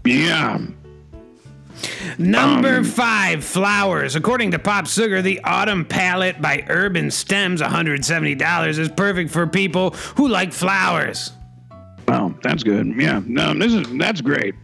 [0.05, 0.59] Yeah.
[2.19, 4.17] Number um, five, flowers.
[4.17, 9.91] According to Pop Sugar, the Autumn Palette by Urban Stems, $170, is perfect for people
[10.17, 11.33] who like flowers.
[12.09, 12.95] Well, that's good.
[12.97, 14.55] Yeah, no, this is that's great.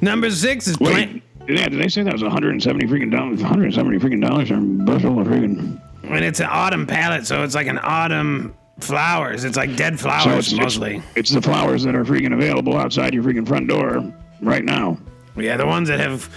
[0.00, 1.22] Number six is Wait, plant.
[1.48, 3.40] Yeah, did they say that was 170 freaking dollars?
[3.40, 7.54] 170 freaking dollars for a bushel of freaking and it's an autumn palette, so it's
[7.54, 9.44] like an autumn flowers.
[9.44, 11.02] It's like dead flowers it's, it's, mostly.
[11.16, 14.98] it's the flowers that are freaking available outside your freaking front door right now.
[15.36, 16.30] yeah, the ones that have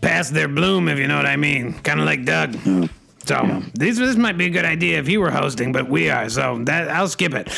[0.00, 1.72] passed their bloom, if you know what I mean.
[1.74, 2.56] Kind of like Doug.
[3.26, 6.28] So this this might be a good idea if you were hosting, but we are,
[6.28, 7.48] so that I'll skip it.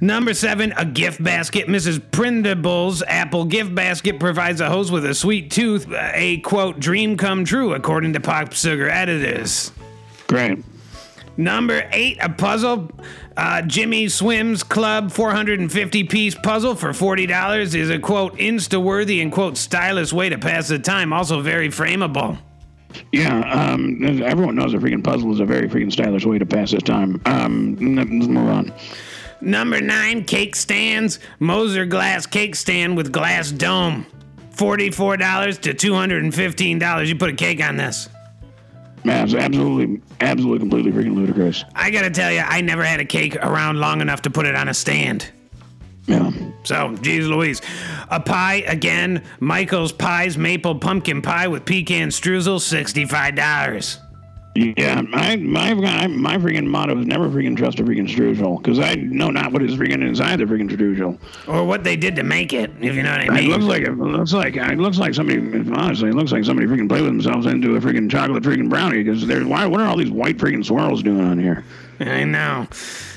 [0.00, 1.66] Number seven, a gift basket.
[1.66, 1.98] Mrs.
[1.98, 7.44] Prindable's Apple gift basket provides a host with a sweet tooth, a quote dream come
[7.44, 9.72] true, according to Pop Sugar editors.
[10.28, 10.62] Great.
[11.36, 12.90] Number eight, a puzzle.
[13.36, 19.30] Uh, Jimmy Swims Club 450 piece puzzle for $40 is a quote insta worthy and
[19.30, 21.12] quote stylish way to pass the time.
[21.12, 22.38] Also very frameable.
[23.12, 26.70] Yeah, um, everyone knows a freaking puzzle is a very freaking stylish way to pass
[26.70, 27.20] this time.
[27.26, 28.72] Um, let's move on.
[29.42, 31.18] Number nine, cake stands.
[31.38, 34.06] Mosser glass cake stand with glass dome.
[34.54, 37.06] $44 to $215.
[37.06, 38.08] You put a cake on this.
[39.06, 41.64] Man, absolutely, absolutely, completely freaking ludicrous.
[41.76, 44.56] I gotta tell you, I never had a cake around long enough to put it
[44.56, 45.30] on a stand.
[46.06, 46.32] Yeah.
[46.64, 47.62] So, geez Louise.
[48.10, 54.05] A pie, again, Michael's Pies Maple Pumpkin Pie with pecan streusel, $65.
[54.56, 58.78] Yeah, my my my my freaking motto is never freaking trust a freaking strudel because
[58.78, 61.18] I know not what is freaking inside the freaking strudel.
[61.46, 63.44] Or what they did to make it, if you know what I mean.
[63.44, 65.40] It looks like it looks like it looks like somebody
[65.72, 69.02] honestly it looks like somebody freaking played with themselves into a freaking chocolate freaking brownie
[69.02, 71.64] because they're why what are all these white freaking swirls doing on here?
[72.00, 72.66] I know.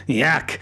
[0.08, 0.60] Yuck.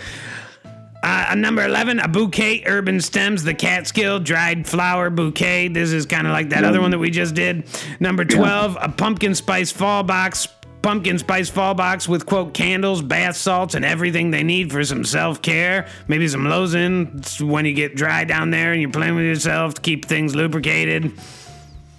[1.04, 5.68] Uh, number 11, a bouquet, urban stems, the Catskill dried flower bouquet.
[5.68, 7.66] This is kind of like that other one that we just did.
[8.00, 10.48] Number 12, a pumpkin spice fall box.
[10.82, 15.04] Pumpkin spice fall box with quote candles, bath salts, and everything they need for some
[15.04, 15.88] self care.
[16.08, 19.82] Maybe some lotion when you get dry down there and you're playing with yourself to
[19.82, 21.12] keep things lubricated.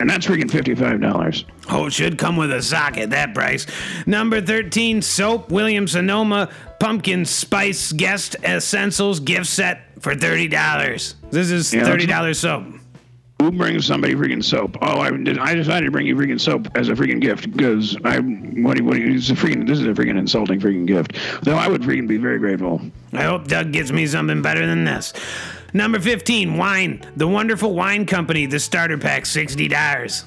[0.00, 1.44] And that's freaking fifty five dollars.
[1.68, 3.66] Oh, it should come with a sock at that price.
[4.06, 6.48] Number 13, soap, Williams Sonoma,
[6.80, 11.14] pumpkin spice guest essentials gift set for $30.
[11.30, 12.64] This is Yeah, $30 soap.
[13.40, 14.76] Who brings somebody freaking soap?
[14.82, 15.08] Oh, I.
[15.08, 18.96] I decided to bring you freaking soap as a freaking gift because I what what
[18.96, 21.16] it's a freaking this is a freaking insulting freaking gift.
[21.44, 22.80] Though I would freaking be very grateful.
[23.12, 25.12] I hope Doug gets me something better than this.
[25.72, 27.04] Number 15, wine.
[27.16, 30.24] The Wonderful Wine Company, the starter pack, $60.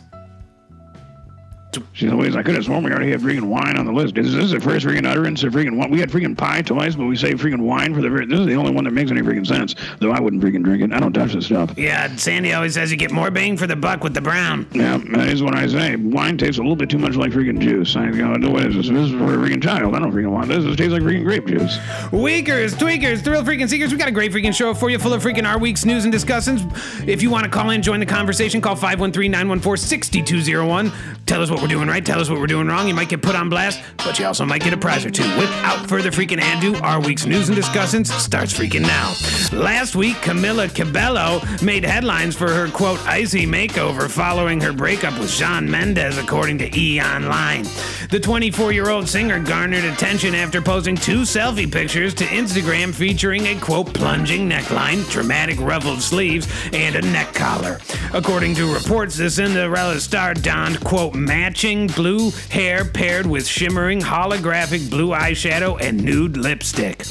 [1.93, 4.15] She's always I could have sworn we already had freaking wine on the list.
[4.15, 5.91] This is this the first freaking utterance of freaking wine?
[5.91, 8.25] We had freaking pie twice, but we say freaking wine for the very.
[8.25, 9.75] This is the only one that makes any freaking sense.
[9.99, 10.93] Though I wouldn't freaking drink it.
[10.93, 11.77] I don't touch this stuff.
[11.77, 14.67] Yeah, Sandy always says you get more bang for the buck with the brown.
[14.73, 15.95] Yeah, that is what I say.
[15.95, 17.95] Wine tastes a little bit too much like freaking juice.
[17.95, 18.89] I go, no, what is this?
[18.89, 19.95] This is for a freaking child.
[19.95, 20.63] I don't freaking want this.
[20.63, 21.77] This tastes like freaking grape juice.
[22.11, 25.23] Weakers, tweakers, thrill freaking seekers, we got a great freaking show for you full of
[25.23, 26.61] freaking our week's news and discussions.
[27.07, 30.91] If you want to call in, join the conversation, call 513-914-6201.
[31.31, 32.89] Tell us what we're doing right, tell us what we're doing wrong.
[32.89, 35.23] You might get put on blast, but you also might get a prize or two.
[35.39, 39.13] Without further freaking ado, our week's news and discussions starts freaking now.
[39.57, 45.31] Last week, Camila Cabello made headlines for her quote icy makeover following her breakup with
[45.31, 46.99] Shawn Mendes, according to E!
[46.99, 47.63] Online.
[48.09, 53.47] The 24 year old singer garnered attention after posting two selfie pictures to Instagram featuring
[53.47, 57.79] a quote plunging neckline, dramatic ruffled sleeves, and a neck collar.
[58.13, 64.89] According to reports, the Cinderella star donned quote matching blue hair paired with shimmering holographic
[64.89, 67.05] blue eyeshadow and nude lipstick.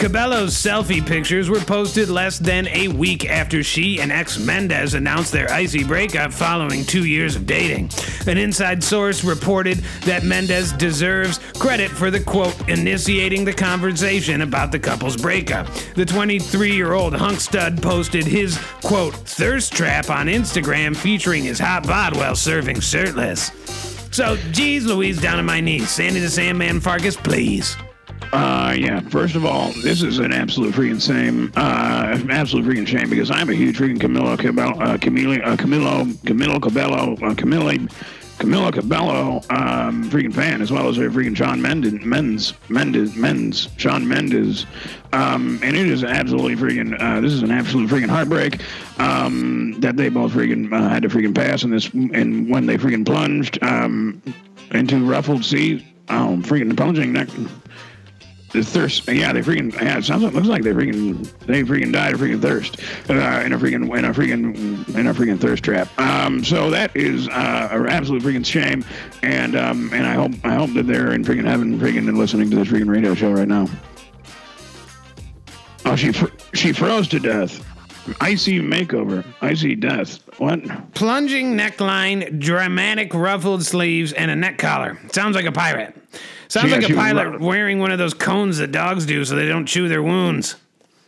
[0.00, 5.30] Cabello's selfie pictures were posted less than a week after she and ex Mendes announced
[5.30, 7.90] their icy breakup following two years of dating.
[8.26, 14.72] An inside source reported that Mendes deserves credit for the quote initiating the conversation about
[14.72, 15.66] the couple's breakup.
[15.96, 21.58] The 23 year old hunk stud posted his quote thirst trap on Instagram featuring his
[21.58, 23.50] hot bod while serving shirtless.
[24.12, 25.90] So, geez Louise, down on my knees.
[25.90, 27.76] Sandy the Sandman Farkas, please.
[28.32, 29.00] Uh, yeah.
[29.00, 31.52] First of all, this is an absolute freaking shame.
[31.56, 36.04] Uh, absolute freaking shame because I'm a huge freaking Camilo Cabello, uh, Camilo, uh, Camilo,
[36.24, 37.90] Camilo Cabello, uh, Camilo,
[38.38, 43.68] Camilo Cabello, um, freaking fan as well as a freaking Shawn Mendes, Mendes, Mendes, Mendes,
[43.76, 44.64] Shawn Mendes.
[45.12, 46.98] Um, and it is absolutely freaking.
[47.00, 48.60] Uh, this is an absolute freaking heartbreak.
[49.00, 52.78] Um, that they both freaking uh, had to freaking pass in this, and when they
[52.78, 54.22] freaking plunged um,
[54.70, 57.50] into ruffled sea, oh, freaking plunging the
[58.52, 59.06] thirst.
[59.08, 59.72] Yeah, they freaking.
[59.72, 60.22] Yeah, it sounds.
[60.22, 61.30] Like, looks like they freaking.
[61.46, 65.14] They freaking died of freaking thirst uh, in a freaking in a freaking in a
[65.14, 65.88] freaking thirst trap.
[65.98, 68.84] Um, so that is uh, an absolute freaking shame,
[69.22, 72.50] and um, and I hope I hope that they're in freaking heaven, freaking and listening
[72.50, 73.66] to this freaking radio show right now.
[75.84, 77.64] Oh, she fr- she froze to death.
[78.20, 80.20] Icy makeover, icy death.
[80.38, 80.60] What?
[80.94, 84.98] Plunging neckline, dramatic ruffled sleeves, and a neck collar.
[85.12, 85.94] Sounds like a pirate.
[86.48, 89.06] Sounds Yeah, like she a was pilot ru- wearing one of those cones that dogs
[89.06, 90.56] do so they don't chew their wounds.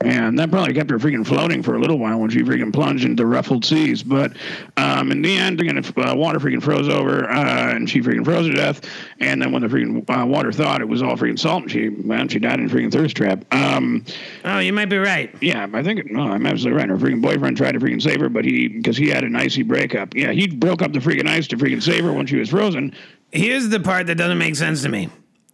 [0.04, 3.04] And that probably kept her freaking floating for a little while when she freaking plunged
[3.04, 4.02] into ruffled seas.
[4.02, 4.32] But
[4.76, 8.46] um, in the end, freaking, uh, water freaking froze over, uh, and she freaking froze
[8.46, 8.80] to death.
[9.20, 11.88] And then when the freaking uh, water thawed, it was all freaking salt, and she
[11.88, 13.44] man, she died in a freaking thirst trap.
[13.54, 14.04] Um,
[14.44, 15.34] Oh, you might be right.
[15.40, 16.88] yeah, I think no, I'm absolutely right.
[16.88, 19.62] Her freaking boyfriend tried to freaking save her, but he because he had an icy
[19.62, 20.14] breakup.
[20.14, 22.94] Yeah, he broke up the freaking ice to freaking save her when she was frozen.
[23.30, 25.08] Here's the part that doesn't make sense to me.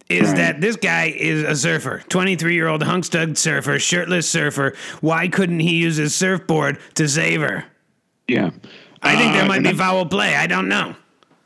[0.09, 0.37] Is Right.
[0.37, 4.73] that this guy is a surfer, 23 year old hunkstug surfer, shirtless surfer.
[5.01, 7.65] Why couldn't he use his surfboard to save her?
[8.27, 8.49] Yeah.
[9.03, 10.35] I think there Uh, might be I- foul play.
[10.35, 10.95] I don't know.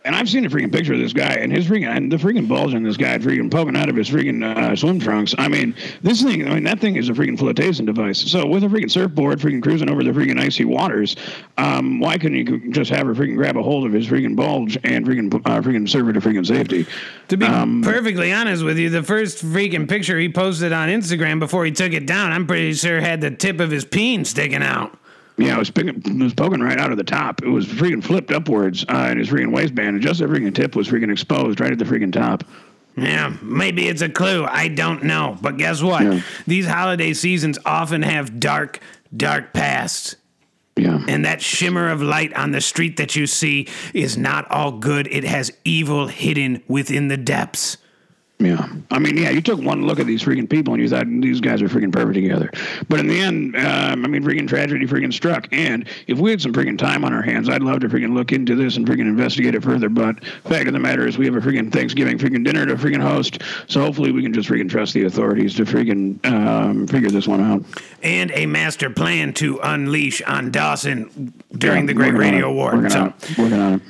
[0.05, 2.45] And I've seen a freaking picture of this guy and his freaking and the freaking
[2.45, 5.33] bulge in this guy freaking poking out of his freaking uh, swim trunks.
[5.37, 6.45] I mean, this thing.
[6.45, 8.19] I mean, that thing is a freaking flotation device.
[8.19, 11.15] So with a freaking surfboard, freaking cruising over the freaking icy waters,
[11.57, 14.77] um, why couldn't you just have her freaking grab a hold of his freaking bulge
[14.83, 16.85] and freaking uh, freaking serve her to freaking safety?
[17.29, 21.39] To be Um, perfectly honest with you, the first freaking picture he posted on Instagram
[21.39, 24.63] before he took it down, I'm pretty sure had the tip of his peen sticking
[24.63, 24.97] out.
[25.37, 27.41] Yeah, it was, picking, it was poking right out of the top.
[27.41, 30.75] It was freaking flipped upwards uh, in his freaking waistband, and just the freaking tip
[30.75, 32.43] was freaking exposed right at the freaking top.
[32.95, 34.45] Yeah, maybe it's a clue.
[34.45, 35.37] I don't know.
[35.41, 36.03] But guess what?
[36.03, 36.21] Yeah.
[36.45, 38.79] These holiday seasons often have dark,
[39.15, 40.15] dark pasts.
[40.75, 41.03] Yeah.
[41.07, 45.07] And that shimmer of light on the street that you see is not all good.
[45.11, 47.77] It has evil hidden within the depths.
[48.39, 48.67] Yeah.
[48.91, 51.39] I mean, yeah, you took one look at these freaking people and you thought these
[51.39, 52.51] guys are freaking perfect together.
[52.89, 55.47] But in the end, um, I mean, freaking tragedy freaking struck.
[55.53, 58.33] And if we had some freaking time on our hands, I'd love to freaking look
[58.33, 59.87] into this and freaking investigate it further.
[59.87, 63.01] But fact of the matter is, we have a freaking Thanksgiving freaking dinner to freaking
[63.01, 63.41] host.
[63.67, 67.39] So hopefully we can just freaking trust the authorities to freaking um, figure this one
[67.39, 67.63] out.
[68.01, 72.73] And a master plan to unleash on Dawson during Yeah, the Great Radio War.
[72.75, 73.37] Working So- on it.
[73.37, 73.81] Working on it.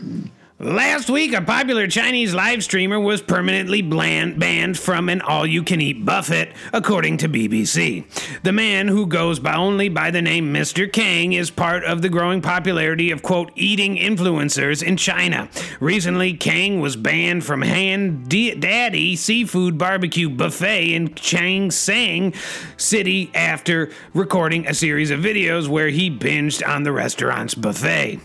[0.64, 5.62] Last week, a popular Chinese live streamer was permanently bland, banned from an all you
[5.62, 8.06] can eat buffet, according to BBC.
[8.44, 10.90] The man, who goes by only by the name Mr.
[10.90, 15.50] Kang, is part of the growing popularity of, quote, eating influencers in China.
[15.82, 22.34] Recently, Kang was banned from Han D- Daddy Seafood Barbecue Buffet in Changsang
[22.78, 28.22] City after recording a series of videos where he binged on the restaurant's buffet.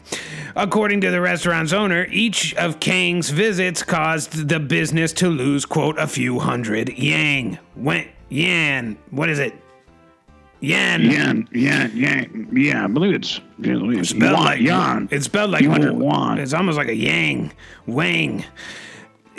[0.55, 5.99] According to the restaurant's owner, each of Kang's visits caused the business to lose, quote,
[5.99, 7.59] a few hundred yang.
[7.75, 8.99] When, yan.
[9.11, 9.55] What is it?
[10.61, 11.11] Yen.
[11.11, 12.49] Yan, yan, yan.
[12.53, 15.09] Yeah, I believe it's, it's Spelled yuan, like yuan.
[15.11, 16.39] It's spelled like 200 yuan.
[16.39, 17.51] It's almost like a yang,
[17.87, 18.45] wang.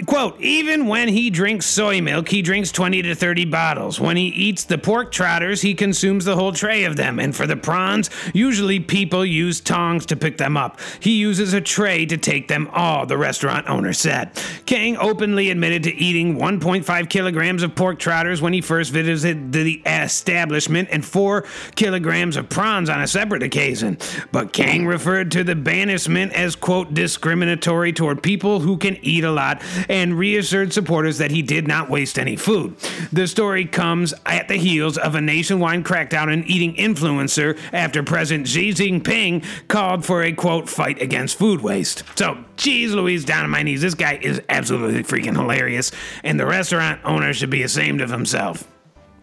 [0.06, 4.00] Quote, even when he drinks soy milk, he drinks 20 to 30 bottles.
[4.00, 7.20] When he eats the pork trotters, he consumes the whole tray of them.
[7.20, 10.80] And for the prawns, usually people use tongs to pick them up.
[11.00, 14.32] He uses a tray to take them all, the restaurant owner said.
[14.66, 19.82] Kang openly admitted to eating 1.5 kilograms of pork trotters when he first visited the
[19.86, 23.98] establishment and 4 kilograms of prawns on a separate occasion.
[24.32, 29.32] But Kang referred to the banishment as, quote, discriminatory toward people who can eat a
[29.32, 32.78] lot and reassured supporters that he did not waste any food.
[33.12, 38.48] The story comes at the heels of a nationwide crackdown on eating influencer after President
[38.48, 42.04] Xi Jinping called for a, quote, fight against food waste.
[42.16, 43.82] So, geez Louise, down on my knees.
[43.82, 45.92] This guy is absolutely freaking hilarious,
[46.24, 48.68] and the restaurant owner should be ashamed of himself.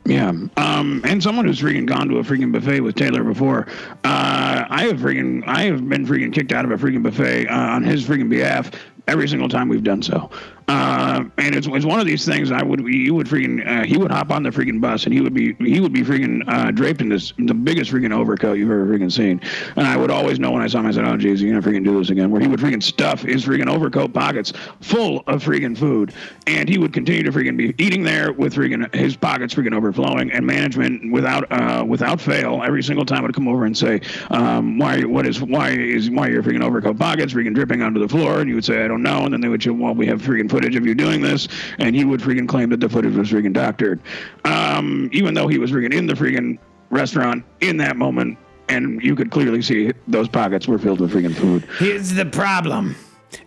[0.04, 3.66] Yeah, um, and someone who's freaking gone to a freaking buffet with Taylor before.
[4.04, 7.56] Uh, I have freaking, I have been freaking kicked out of a freaking buffet uh,
[7.56, 8.70] on his freaking behalf
[9.06, 10.30] every single time we've done so.
[10.68, 12.50] Uh, and it's, it's one of these things.
[12.50, 15.20] I would, you would freaking, uh, he would hop on the freaking bus and he
[15.20, 18.70] would be, he would be freaking uh, draped in this the biggest freaking overcoat you've
[18.70, 19.40] ever freaking seen.
[19.76, 21.66] And I would always know when I saw him, I said, "Oh, geez, you're gonna
[21.66, 25.44] freaking do this again." Where he would freaking stuff his freaking overcoat pockets full of
[25.44, 26.12] freaking food,
[26.46, 30.30] and he would continue to freaking be eating there with freaking his pockets freaking overflowing.
[30.32, 34.78] And management, without uh, without fail, every single time would come over and say, um,
[34.78, 35.02] "Why?
[35.02, 35.40] What is?
[35.40, 36.10] Why is?
[36.10, 38.88] Why your freaking overcoat pockets freaking dripping onto the floor?" And you would say, "I
[38.88, 41.20] don't know." And then they would say, "Well, we have freaking footage of you doing
[41.20, 44.00] this," and he would freaking claim that the footage was freaking doctored,
[44.44, 46.58] um, even though he was freaking in the freaking
[46.90, 48.38] restaurant in that moment.
[48.68, 51.64] And you could clearly see those pockets were filled with freaking food.
[51.78, 52.96] Here's the problem.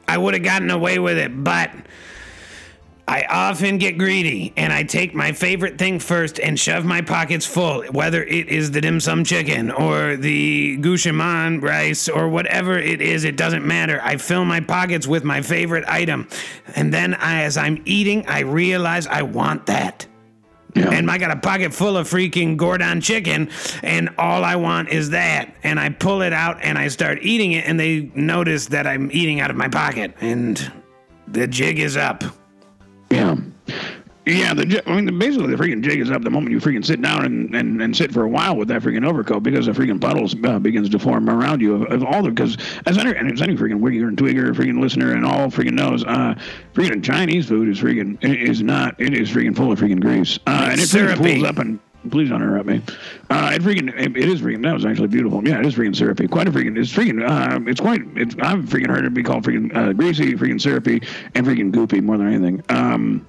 [0.08, 1.72] I would have gotten away with it, but
[3.10, 7.44] I often get greedy and I take my favorite thing first and shove my pockets
[7.44, 13.02] full, whether it is the dim sum chicken or the gushaman rice or whatever it
[13.02, 14.00] is, it doesn't matter.
[14.04, 16.28] I fill my pockets with my favorite item.
[16.76, 20.06] And then I, as I'm eating, I realize I want that.
[20.76, 20.92] Yeah.
[20.92, 23.50] And I got a pocket full of freaking Gordon chicken,
[23.82, 25.56] and all I want is that.
[25.64, 29.12] And I pull it out and I start eating it, and they notice that I'm
[29.12, 30.72] eating out of my pocket, and
[31.28, 32.24] the jig is up.
[33.12, 33.36] Yeah.
[34.26, 37.02] Yeah, the I mean, basically the freaking jig is up the moment you freaking sit
[37.02, 40.00] down and, and, and sit for a while with that freaking overcoat because the freaking
[40.00, 42.56] puddles uh, begins to form around you of, of all the because
[42.86, 46.04] as any and as any freaking wigger and twigger freaking listener and all freaking knows,
[46.04, 46.36] uh,
[46.74, 50.38] freaking Chinese food is freaking it is not it is freaking full of freaking grease
[50.46, 51.36] uh, and it Syrupy.
[51.36, 51.80] pulls up and.
[52.10, 52.82] Please don't interrupt me.
[53.30, 54.64] Uh, it freaking, it, it is freaking.
[54.64, 55.46] That was actually beautiful.
[55.46, 56.28] Yeah, it is freaking syrupy.
[56.28, 56.78] Quite a freaking.
[56.78, 57.28] It's freaking.
[57.28, 58.02] Uh, it's quite.
[58.16, 58.36] It's.
[58.42, 61.02] I've freaking heard it be called freaking uh, greasy, freaking syrupy,
[61.36, 62.64] and freaking goopy more than anything.
[62.70, 63.28] Um,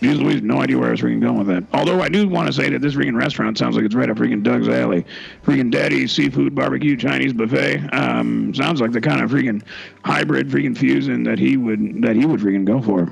[0.00, 1.64] Jeez Louise, no idea where I was freaking going with that.
[1.74, 4.16] Although I do want to say that this freaking restaurant sounds like it's right up
[4.16, 5.04] freaking Doug's alley.
[5.44, 7.92] Freaking Daddy's Seafood Barbecue Chinese Buffet.
[7.92, 9.62] Um, sounds like the kind of freaking
[10.02, 13.10] hybrid freaking fusion that he would that he would freaking go for.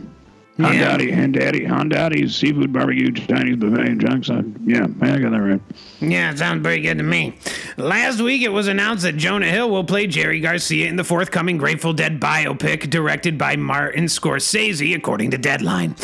[0.59, 0.97] Yeah.
[0.97, 4.57] Hondaddy and Daddy Hondaddy's Seafood Barbecue Chinese Buffet in Junkside.
[4.65, 5.61] Yeah, I got that right.
[6.01, 7.35] Yeah, it sounds pretty good to me.
[7.77, 11.59] Last week, it was announced that Jonah Hill will play Jerry Garcia in the forthcoming
[11.59, 15.95] Grateful Dead biopic directed by Martin Scorsese, according to Deadline.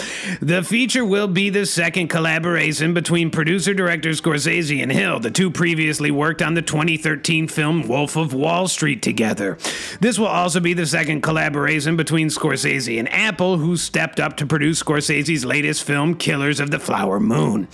[0.40, 5.18] The feature will be the second collaboration between producer director Scorsese and Hill.
[5.18, 9.58] The two previously worked on the 2013 film Wolf of Wall Street together.
[10.00, 14.43] This will also be the second collaboration between Scorsese and Apple, who stepped up to
[14.46, 17.68] produce Scorsese's latest film, Killers of the Flower Moon.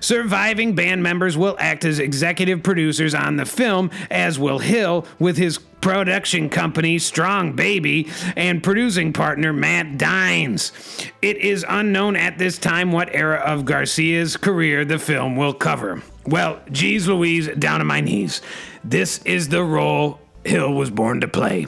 [0.00, 5.36] Surviving band members will act as executive producers on the film, as will Hill with
[5.36, 10.72] his production company Strong Baby and producing partner Matt Dines.
[11.20, 16.02] It is unknown at this time what era of Garcia's career the film will cover.
[16.26, 18.40] Well, geez Louise, down on my knees.
[18.82, 21.66] This is the role Hill was born to play.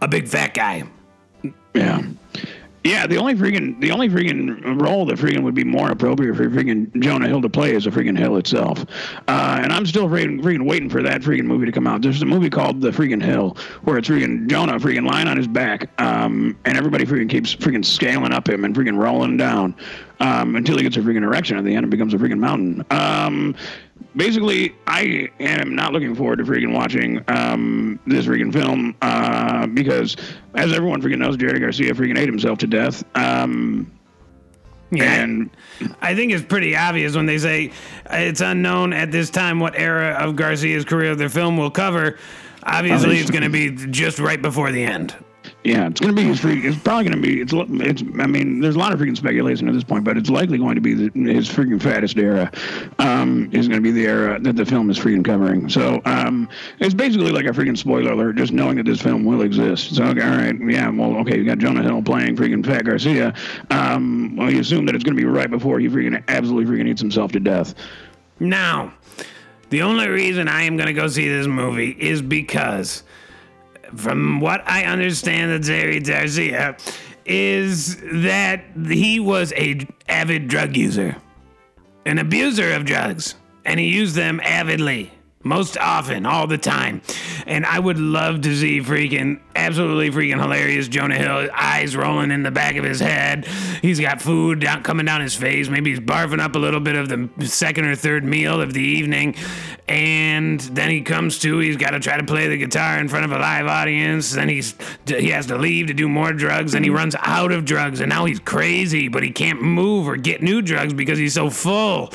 [0.00, 0.84] A big fat guy.
[1.74, 2.02] Yeah.
[2.84, 6.48] Yeah, the only freaking the only freaking role that freaking would be more appropriate for
[6.48, 8.84] freaking Jonah Hill to play is a freaking Hill itself.
[9.26, 12.02] Uh, and I'm still freaking, freaking waiting for that freaking movie to come out.
[12.02, 15.48] There's a movie called The Freaking Hill where it's freaking Jonah freaking lying on his
[15.48, 19.74] back, um, and everybody freaking keeps freaking scaling up him and freaking rolling down
[20.20, 22.84] um, until he gets a freaking erection at the end and becomes a freaking mountain.
[22.90, 23.56] Um,
[24.18, 30.16] basically, I am not looking forward to freaking watching um, this freaking film uh, because,
[30.54, 33.02] as everyone freaking knows, Jerry Garcia freaking ate himself to death.
[33.16, 33.90] Um,
[34.90, 35.22] Yeah.
[35.22, 35.50] and
[36.02, 37.70] I think it's pretty obvious when they say
[38.10, 42.18] it's unknown at this time what era of Garcia's career the film will cover.
[42.64, 45.14] Obviously, it's going to be just right before the end.
[45.64, 46.64] Yeah, it's gonna be his freaking.
[46.64, 47.40] It's probably gonna be.
[47.40, 47.52] It's.
[47.54, 48.02] It's.
[48.18, 50.74] I mean, there's a lot of freaking speculation at this point, but it's likely going
[50.74, 52.50] to be the, his freaking fattest era.
[52.98, 55.68] Um, is going to be the era that the film is freaking covering.
[55.68, 56.48] So, um,
[56.80, 59.94] it's basically like a freaking spoiler alert, just knowing that this film will exist.
[59.94, 63.34] So, okay, all right, yeah, well, okay, you got Jonah Hill playing freaking Fat Garcia.
[63.70, 66.88] Um, well, you assume that it's going to be right before he freaking absolutely freaking
[66.88, 67.74] eats himself to death.
[68.40, 68.94] Now,
[69.70, 73.02] the only reason I am going to go see this movie is because,
[73.96, 76.76] from what I understand of Jerry Garcia,
[77.24, 81.16] is that he was a avid drug user,
[82.06, 83.34] an abuser of drugs,
[83.64, 85.12] and he used them avidly.
[85.44, 87.00] Most often, all the time.
[87.46, 92.42] And I would love to see freaking, absolutely freaking hilarious Jonah Hill, eyes rolling in
[92.42, 93.46] the back of his head.
[93.80, 95.68] He's got food down, coming down his face.
[95.68, 98.82] Maybe he's barfing up a little bit of the second or third meal of the
[98.82, 99.36] evening.
[99.88, 103.24] And then he comes to, he's got to try to play the guitar in front
[103.24, 104.32] of a live audience.
[104.32, 104.74] Then he's,
[105.06, 106.74] he has to leave to do more drugs.
[106.74, 108.00] And he runs out of drugs.
[108.00, 111.48] And now he's crazy, but he can't move or get new drugs because he's so
[111.48, 112.12] full.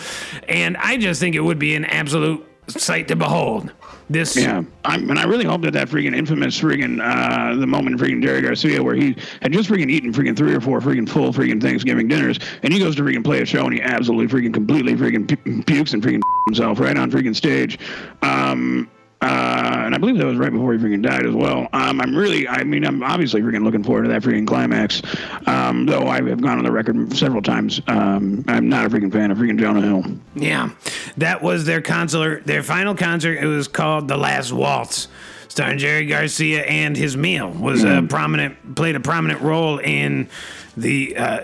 [0.48, 3.72] And I just think it would be an absolute sight to behold.
[4.14, 7.99] This Yeah, I'm, and I really hope that that freaking infamous freaking uh, the moment
[7.99, 11.34] freaking Jerry Garcia where he had just freaking eaten freaking three or four freaking full
[11.34, 14.53] freaking Thanksgiving dinners, and he goes to freaking play a show and he absolutely freaking
[14.53, 17.80] completely freaking pukes and freaking himself right on freaking stage.
[18.22, 18.88] Um,
[19.24, 21.70] uh, and I believe that was right before he freaking died as well.
[21.72, 25.02] Um, I'm really, I mean, I'm obviously freaking looking forward to that freaking climax.
[25.48, 27.80] Um, though I have gone on the record several times.
[27.88, 30.04] Um, I'm not a freaking fan of freaking Jonah Hill.
[30.36, 30.72] Yeah,
[31.18, 33.38] that was their concert, their final concert.
[33.42, 35.08] It was called "The Last Waltz,"
[35.48, 40.28] starring Jerry Garcia, and his meal was a prominent played a prominent role in
[40.76, 41.40] the uh,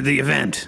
[0.00, 0.66] the event.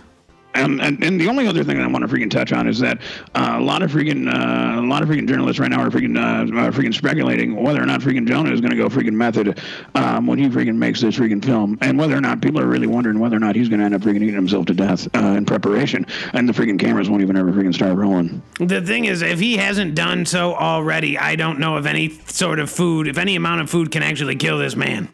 [0.54, 2.98] And, and, and the only other thing I want to freaking touch on is that
[3.34, 6.16] uh, a lot of freaking uh, a lot of freaking journalists right now are freaking
[6.16, 9.60] uh, freaking speculating whether or not freaking Jonah is going to go freaking method
[9.96, 12.86] um, when he freaking makes this freaking film, and whether or not people are really
[12.86, 15.34] wondering whether or not he's going to end up freaking eating himself to death uh,
[15.36, 18.40] in preparation, and the freaking cameras won't even ever freaking start rolling.
[18.60, 22.60] The thing is, if he hasn't done so already, I don't know if any sort
[22.60, 25.08] of food, if any amount of food can actually kill this man.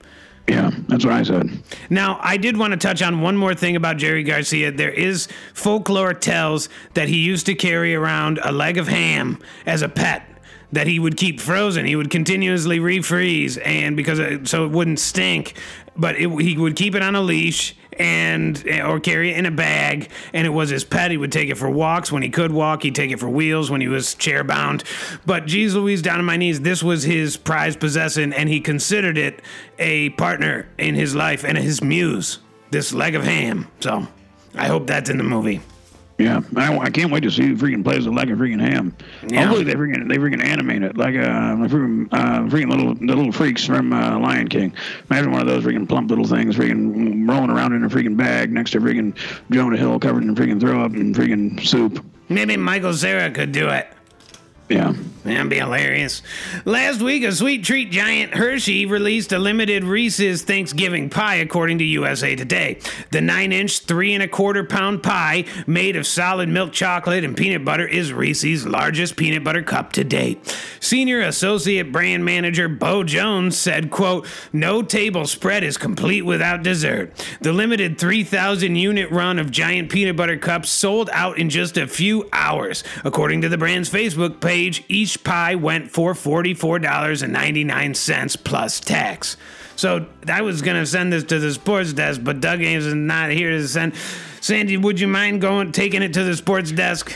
[0.49, 1.63] Yeah, that's what I said.
[1.91, 4.73] Now, I did want to touch on one more thing about Jerry Garcia.
[4.73, 9.83] There is folklore tells that he used to carry around a leg of ham as
[9.83, 10.27] a pet
[10.73, 11.87] that he would keep frozen.
[11.87, 15.57] He would continuously refreeze, and because it, so it wouldn't stink.
[15.97, 19.51] But it, he would keep it on a leash and or carry it in a
[19.51, 21.11] bag, and it was his pet.
[21.11, 22.83] He would take it for walks when he could walk.
[22.83, 24.85] He'd take it for wheels when he was chair bound.
[25.27, 29.19] But geez Louise, down on my knees, this was his prized possession, and he considered
[29.19, 29.43] it
[29.79, 32.39] a partner in his life and his muse.
[32.71, 33.69] This leg of ham.
[33.81, 34.07] So
[34.55, 35.61] I hope that's in the movie.
[36.21, 38.95] Yeah, I, I can't wait to see who freaking plays it like a freaking ham.
[39.27, 39.47] Yeah.
[39.47, 43.33] Hopefully they freaking they freaking animate it like uh, freaking, uh freaking little the little
[43.33, 44.75] freaks from uh, Lion King.
[45.11, 48.53] Imagine one of those freaking plump little things freaking rolling around in a freaking bag
[48.53, 49.17] next to freaking
[49.51, 52.05] Jonah Hill covered in freaking throw up and freaking soup.
[52.29, 53.89] Maybe Michael Cera could do it.
[54.69, 54.93] Yeah.
[55.25, 56.23] That'd be hilarious.
[56.65, 61.85] Last week, a sweet treat giant Hershey released a limited Reese's Thanksgiving pie, according to
[61.85, 62.79] USA Today.
[63.11, 67.37] The nine inch, three and a quarter pound pie made of solid milk chocolate and
[67.37, 70.57] peanut butter is Reese's largest peanut butter cup to date.
[70.81, 77.13] Senior Associate Brand Manager Bo Jones said, quote, No table spread is complete without dessert.
[77.43, 81.87] The limited 3,000 unit run of giant peanut butter cups sold out in just a
[81.87, 82.83] few hours.
[83.05, 89.37] According to the brand's Facebook page, each pie went for $44.99 plus tax.
[89.77, 93.31] So I was gonna send this to the sports desk, but Doug Ames is not
[93.31, 93.95] here to send.
[94.41, 97.13] Sandy, would you mind going taking it to the sports desk?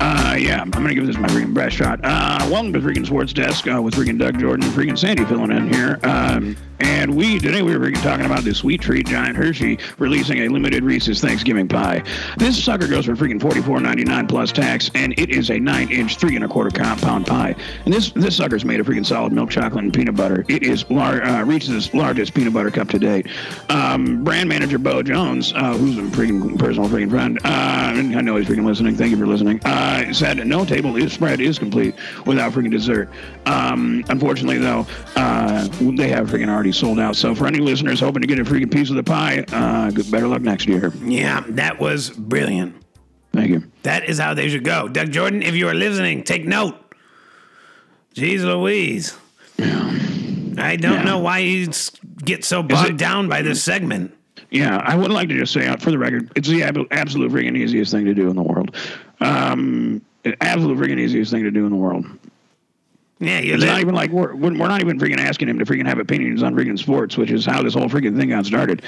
[0.00, 2.00] Uh, yeah, I'm gonna give this my freaking best shot.
[2.04, 5.50] Uh, welcome to freaking Sports Desk uh, with freaking Doug Jordan and freaking Sandy filling
[5.50, 5.98] in here.
[6.04, 10.48] Um, and we today we were talking about this sweet treat giant Hershey releasing a
[10.48, 12.02] limited Reese's Thanksgiving pie.
[12.36, 16.44] This sucker goes for freaking $44.99 plus tax, and it is a nine-inch, three and
[16.44, 17.54] a quarter pound pie.
[17.84, 20.44] And this this sucker's made of freaking solid milk chocolate and peanut butter.
[20.48, 23.26] It is lar- uh, Reese's largest peanut butter cup to date.
[23.68, 28.20] Um, brand manager Bo Jones, uh, who's a freaking personal freaking friend, uh, and I
[28.20, 28.96] know he's freaking listening.
[28.96, 29.60] Thank you for listening.
[29.64, 31.94] Uh, said no table is spread is complete
[32.26, 33.08] without freaking dessert.
[33.46, 37.16] Um, unfortunately, though, uh, they have freaking already sold out.
[37.16, 40.10] So for any listeners hoping to get a freaking piece of the pie, uh, good,
[40.10, 40.92] better luck next year.
[41.04, 42.74] Yeah, that was brilliant.
[43.32, 43.62] Thank you.
[43.82, 44.88] That is how they should go.
[44.88, 46.74] Doug Jordan, if you are listening, take note.
[48.14, 49.16] Jeez Louise.
[49.60, 51.02] I don't Yeah.
[51.04, 51.68] know why you
[52.24, 54.12] get so bogged it- down by this segment.
[54.50, 57.30] Yeah, I would like to just say, uh, for the record, it's the ab- absolute
[57.30, 58.74] freaking easiest thing to do in the world.
[59.20, 60.00] Um,
[60.40, 62.06] absolute freaking easiest thing to do in the world.
[63.20, 65.64] Yeah, you It's not even like we're we're we're not even freaking asking him to
[65.64, 68.82] freaking have opinions on freaking sports, which is how this whole freaking thing got started.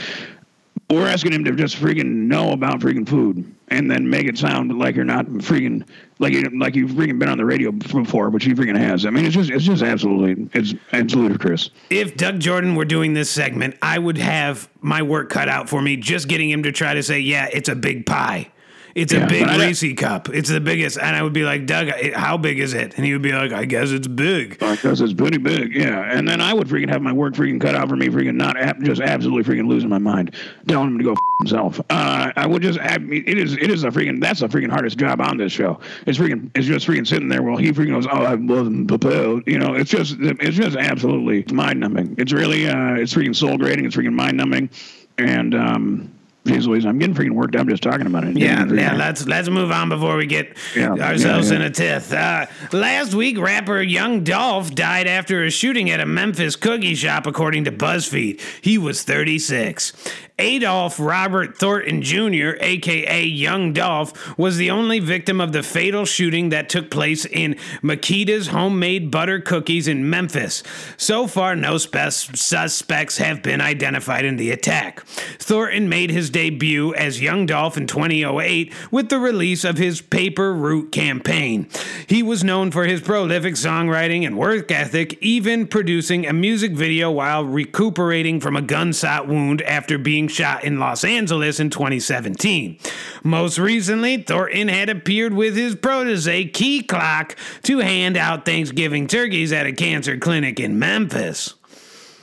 [0.88, 4.76] We're asking him to just freaking know about freaking food and then make it sound
[4.76, 5.86] like you're not freaking
[6.18, 9.06] like you like you've freaking been on the radio before, which he freaking has.
[9.06, 11.70] I mean, it's just it's just absolutely it's it's ludicrous.
[11.90, 15.82] If Doug Jordan were doing this segment, I would have my work cut out for
[15.82, 18.50] me just getting him to try to say, yeah, it's a big pie.
[18.94, 20.28] It's a big Reese cup.
[20.30, 20.98] It's the biggest.
[20.98, 22.96] And I would be like, Doug, how big is it?
[22.96, 24.58] And he would be like, I guess it's big.
[24.58, 26.12] Because it's pretty big, yeah.
[26.12, 28.56] And then I would freaking have my work freaking cut out for me, freaking not
[28.82, 30.34] just absolutely freaking losing my mind,
[30.66, 31.80] telling him to go f- himself.
[31.90, 34.98] Uh, I would just, ab- it is, it is a freaking, that's the freaking hardest
[34.98, 35.78] job on this show.
[36.06, 39.46] It's freaking, it's just freaking sitting there while he freaking goes, oh, I wasn't prepared.
[39.46, 42.16] You know, it's just, it's just absolutely mind numbing.
[42.18, 43.84] It's really, uh, it's freaking soul grating.
[43.84, 44.70] It's freaking mind numbing,
[45.16, 46.19] and um.
[46.50, 48.36] Jeez Louise, I'm getting freaking worked up just talking about it.
[48.36, 48.94] Yeah, yeah.
[48.96, 52.12] Let's let's move on before we get Yeah, ourselves yeah, in a tith.
[52.12, 52.46] Uh,
[52.76, 57.64] last week, rapper Young Dolph died after a shooting at a Memphis cookie shop, according
[57.64, 58.40] to BuzzFeed.
[58.62, 59.92] He was 36.
[60.40, 66.48] Adolph Robert Thornton Jr., aka Young Dolph, was the only victim of the fatal shooting
[66.48, 70.62] that took place in Makeda's homemade butter cookies in Memphis.
[70.96, 75.04] So far, no spec- suspects have been identified in the attack.
[75.38, 80.54] Thornton made his debut as Young Dolph in 2008 with the release of his Paper
[80.54, 81.68] Route campaign.
[82.06, 87.10] He was known for his prolific songwriting and work ethic, even producing a music video
[87.10, 92.78] while recuperating from a gunshot wound after being shot in Los Angeles in 2017.
[93.22, 99.52] Most recently, Thornton had appeared with his protege Key Glock to hand out Thanksgiving turkeys
[99.52, 101.54] at a cancer clinic in Memphis.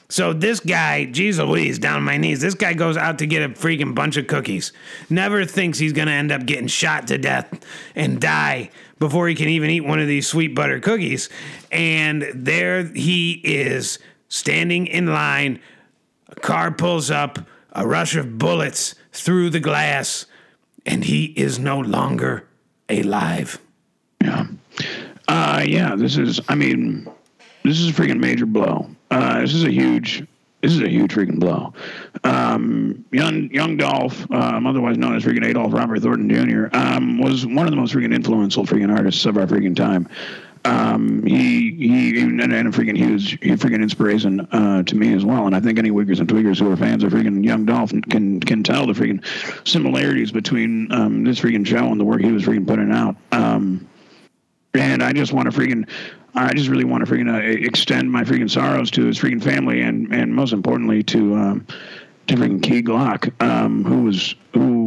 [0.10, 3.44] So this guy, geez Louise, down on my knees, this guy goes out to get
[3.44, 4.72] a freaking bunch of cookies.
[5.10, 9.50] Never thinks he's gonna end up getting shot to death and die before he can
[9.50, 11.30] even eat one of these sweet butter cookies.
[11.72, 14.00] And there he is,
[14.30, 15.60] standing in line.
[16.30, 17.40] A car pulls up,
[17.78, 20.26] a rush of bullets through the glass,
[20.86, 22.48] and he is no longer
[22.90, 23.60] alive.
[24.22, 24.48] Yeah.
[25.28, 27.08] Uh, yeah, this is, I mean,
[27.64, 28.90] this is a freaking major blow.
[29.12, 30.26] Uh, this is a huge,
[30.62, 31.74] this is a huge freaking blow.
[32.24, 37.46] Um, young young Dolph, um, otherwise known as freaking Adolph Robert Thornton Jr., um, was
[37.46, 40.10] one of the most freaking influential freaking artists of our freaking time.
[40.66, 45.26] Um, he he and, and a freaking huge he freaking inspiration uh, to me as
[45.26, 45.46] well.
[45.46, 48.40] And I think any Wiggers and Tweakers who are fans of freaking Young Dolph can
[48.40, 49.24] can tell the freaking
[49.68, 53.16] similarities between um, this freaking show and the work he was freaking putting out.
[53.32, 53.88] Um,
[54.74, 55.90] and I just want to freaking,
[56.36, 59.82] I just really want to freaking uh, extend my freaking sorrows to his freaking family
[59.82, 61.68] and and most importantly to um,
[62.28, 64.87] to freaking Key Glock, um, who was who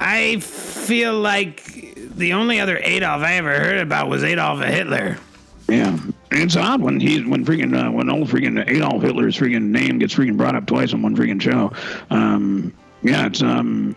[0.00, 1.62] I feel like
[2.16, 5.18] the only other Adolf I ever heard about was Adolf Hitler.
[5.68, 5.96] Yeah,
[6.30, 10.14] it's odd when he's when freaking uh, when old freaking Adolf Hitler's freaking name gets
[10.14, 11.72] freaking brought up twice in one freaking show.
[12.10, 13.94] Um, yeah, it's um.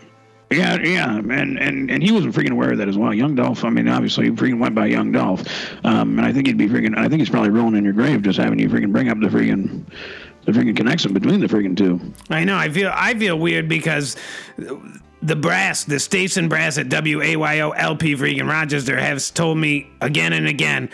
[0.52, 3.12] Yeah, yeah, and, and and he wasn't freaking aware of that as well.
[3.12, 5.42] Young Dolph, I mean, obviously, he freaking went by Young Dolph,
[5.84, 6.96] um, and I think he'd be freaking.
[6.96, 9.26] I think he's probably rolling in your grave just having you freaking bring up the
[9.26, 9.84] freaking
[10.44, 12.00] the freaking connection between the freaking two.
[12.30, 12.56] I know.
[12.56, 14.16] I feel I feel weird because
[15.22, 20.46] the brass, the station brass at WAYO LP freaking Rochester has told me again and
[20.46, 20.90] again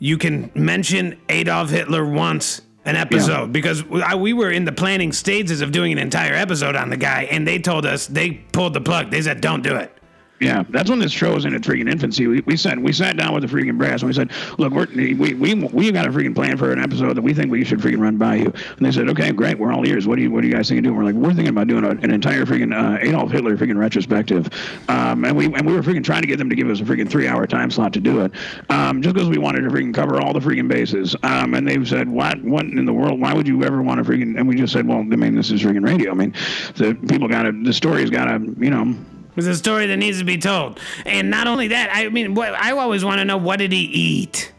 [0.00, 3.46] you can mention Adolf Hitler once an episode yeah.
[3.46, 7.24] because we were in the planning stages of doing an entire episode on the guy,
[7.24, 9.10] and they told us they pulled the plug.
[9.10, 9.94] They said, "Don't do it."
[10.40, 12.26] Yeah, that's when this show was in its freaking infancy.
[12.26, 14.86] We, we sat we sat down with the freaking brass and we said, "Look, we're,
[14.94, 17.78] we we we got a freaking plan for an episode that we think we should
[17.78, 20.06] freaking run by you." And they said, "Okay, great, we're all ears.
[20.06, 21.66] What do you what do you guys think of doing?" We're like, "We're thinking about
[21.66, 24.48] doing a, an entire freaking uh, Adolf Hitler freaking retrospective,"
[24.88, 26.84] um, and we and we were freaking trying to get them to give us a
[26.84, 28.32] freaking three hour time slot to do it,
[28.70, 31.14] um, just because we wanted to freaking cover all the freaking bases.
[31.22, 33.20] Um, and they said, "What what in the world?
[33.20, 35.50] Why would you ever want to freaking?" And we just said, "Well, I mean, this
[35.50, 36.12] is freaking radio.
[36.12, 36.32] I mean,
[36.76, 38.96] the people got to the story's got to you know."
[39.36, 40.80] It's a story that needs to be told.
[41.06, 44.52] And not only that, I mean, I always want to know what did he eat?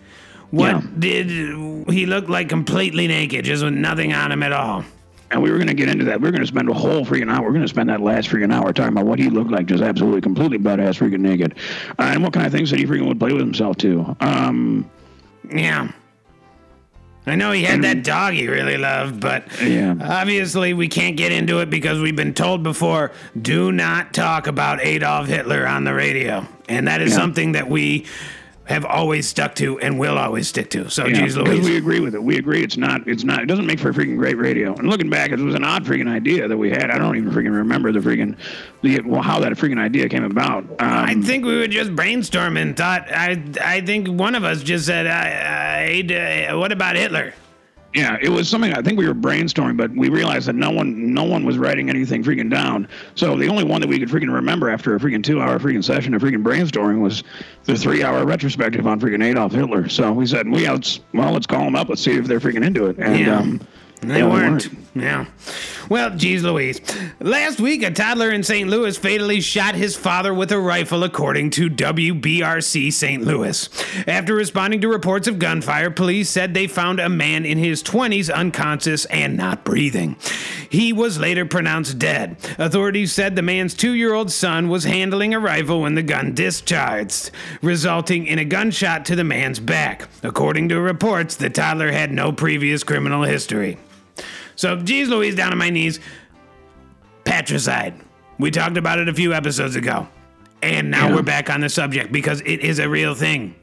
[0.52, 0.90] What yeah.
[1.00, 4.84] did he look like completely naked, just with nothing on him at all?
[5.32, 6.20] And we were going to get into that.
[6.20, 7.46] We are going to spend a whole freaking hour.
[7.46, 9.82] We're going to spend that last freaking hour talking about what he looked like, just
[9.82, 11.56] absolutely, completely badass, freaking naked,
[11.98, 14.14] uh, and what kind of things that he freaking would play with himself too.
[14.20, 14.90] Um,
[15.50, 15.90] yeah.
[17.26, 18.04] I know he had that mm.
[18.04, 19.96] dog he really loved, but yeah.
[20.02, 24.82] obviously we can't get into it because we've been told before do not talk about
[24.82, 26.48] Adolf Hitler on the radio.
[26.68, 27.18] And that is yeah.
[27.18, 28.08] something that we
[28.72, 30.90] have always stuck to and will always stick to.
[30.90, 31.66] So, yeah, geez Louise.
[31.66, 32.24] we agree with it.
[32.24, 34.74] We agree it's not, it's not, it doesn't make for a freaking great radio.
[34.76, 36.90] And looking back, it was an odd freaking idea that we had.
[36.90, 38.38] I don't even freaking remember the freaking,
[38.82, 40.64] the, well, how that freaking idea came about.
[40.64, 42.76] Um, I think we were just brainstorming.
[42.76, 47.34] Thought, I, I think one of us just said, I, I, uh, what about Hitler?
[47.94, 51.14] Yeah, it was something I think we were brainstorming, but we realized that no one
[51.14, 52.88] no one was writing anything freaking down.
[53.16, 55.84] So the only one that we could freaking remember after a freaking two hour freaking
[55.84, 57.24] session of freaking brainstorming was
[57.66, 59.90] the three hour retrospective on freaking Adolf Hitler.
[59.90, 62.86] So we said, we well let's call them up, let's see if they're freaking into
[62.86, 62.98] it.
[62.98, 63.40] And yeah.
[63.40, 63.60] um,
[64.02, 64.68] they, weren't.
[64.68, 64.82] weren't.
[64.96, 65.26] Yeah.
[65.90, 66.82] Well, geez Louise.
[67.20, 68.70] Last week, a toddler in St.
[68.70, 73.24] Louis fatally shot his father with a rifle, according to WBRC St.
[73.24, 73.70] Louis.
[74.08, 78.34] After responding to reports of gunfire, police said they found a man in his 20s
[78.34, 80.16] unconscious and not breathing.
[80.70, 82.38] He was later pronounced dead.
[82.58, 86.34] Authorities said the man's two year old son was handling a rifle when the gun
[86.34, 87.32] discharged,
[87.62, 90.08] resulting in a gunshot to the man's back.
[90.24, 93.78] According to reports, the toddler had no previous criminal history.
[94.56, 96.00] So, geez Louise, down on my knees.
[97.24, 97.94] Patricide.
[98.40, 100.08] We talked about it a few episodes ago.
[100.64, 101.16] And now yeah.
[101.16, 103.56] we're back on the subject because it is a real thing.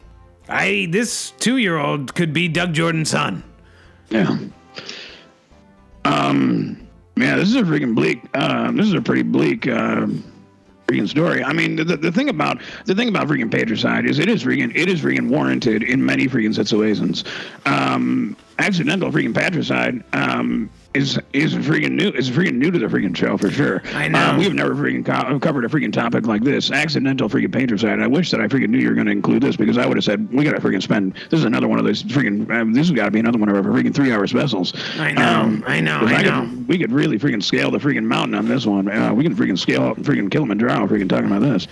[0.48, 3.44] I this two year old could be Doug Jordan's son.
[4.10, 4.38] Yeah.
[6.04, 10.06] Um yeah, this is a freaking bleak um this is a pretty bleak uh,
[10.88, 11.44] freaking story.
[11.44, 14.74] I mean, the, the thing about the thing about freaking patricide is it is freaking
[14.74, 17.24] it is freaking warranted in many freaking situations.
[17.66, 22.08] Um, accidental freaking patricide um, is is freaking new.
[22.10, 23.82] Is freaking new to the freaking show for sure.
[23.94, 24.30] I know.
[24.30, 26.70] Um, we've never freaking co- covered a freaking topic like this.
[26.70, 28.00] Accidental freaking patricide.
[28.00, 29.96] I wish that I freaking knew you were going to include this because I would
[29.96, 31.14] have said we got to freaking spend.
[31.30, 32.50] This is another one of those freaking.
[32.50, 34.72] Um, this has got to be another one of our freaking three hour specials.
[34.98, 35.22] I know.
[35.22, 36.00] Um, I know.
[36.00, 36.40] I, I know.
[36.40, 38.90] Could, we could really freaking scale the freaking mountain on this one.
[38.90, 40.88] Uh, we can freaking scale up and freaking kill them and Kilimanjaro.
[40.88, 41.66] Freaking talking about this.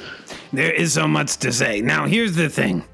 [0.52, 1.80] There is so much to say.
[1.80, 2.84] Now here's the thing.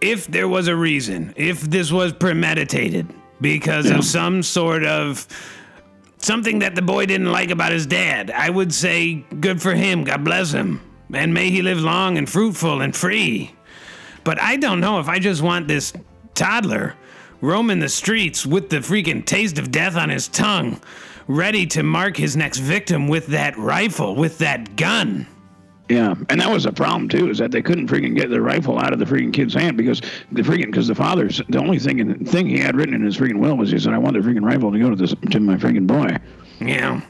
[0.00, 3.08] If there was a reason, if this was premeditated
[3.40, 5.26] because of some sort of
[6.18, 8.30] something that the boy didn't like about his dad.
[8.30, 10.04] I would say, good for him.
[10.04, 10.80] God bless him.
[11.12, 13.54] And may he live long and fruitful and free.
[14.24, 15.92] But I don't know if I just want this
[16.34, 16.94] toddler
[17.40, 20.80] roaming the streets with the freaking taste of death on his tongue,
[21.28, 25.26] ready to mark his next victim with that rifle, with that gun.
[25.88, 28.78] Yeah, and that was a problem too, is that they couldn't freaking get the rifle
[28.78, 32.24] out of the freaking kid's hand because the freaking because the father's the only thing
[32.26, 34.44] thing he had written in his freaking will was he said I want the freaking
[34.44, 36.16] rifle to go to this to my freaking boy.
[36.60, 37.00] Yeah.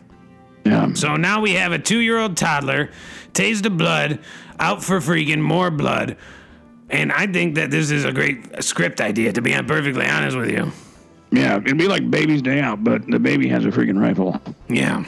[0.65, 0.93] Yeah.
[0.95, 2.91] So now we have a two year old toddler,
[3.33, 4.21] tased of blood,
[4.61, 6.17] out for freaking more blood.
[6.91, 10.51] And I think that this is a great script idea, to be perfectly honest with
[10.51, 10.73] you.
[11.31, 14.41] Yeah, it'd be like Baby's Day Out, but the baby has a freaking rifle.
[14.69, 15.05] Yeah.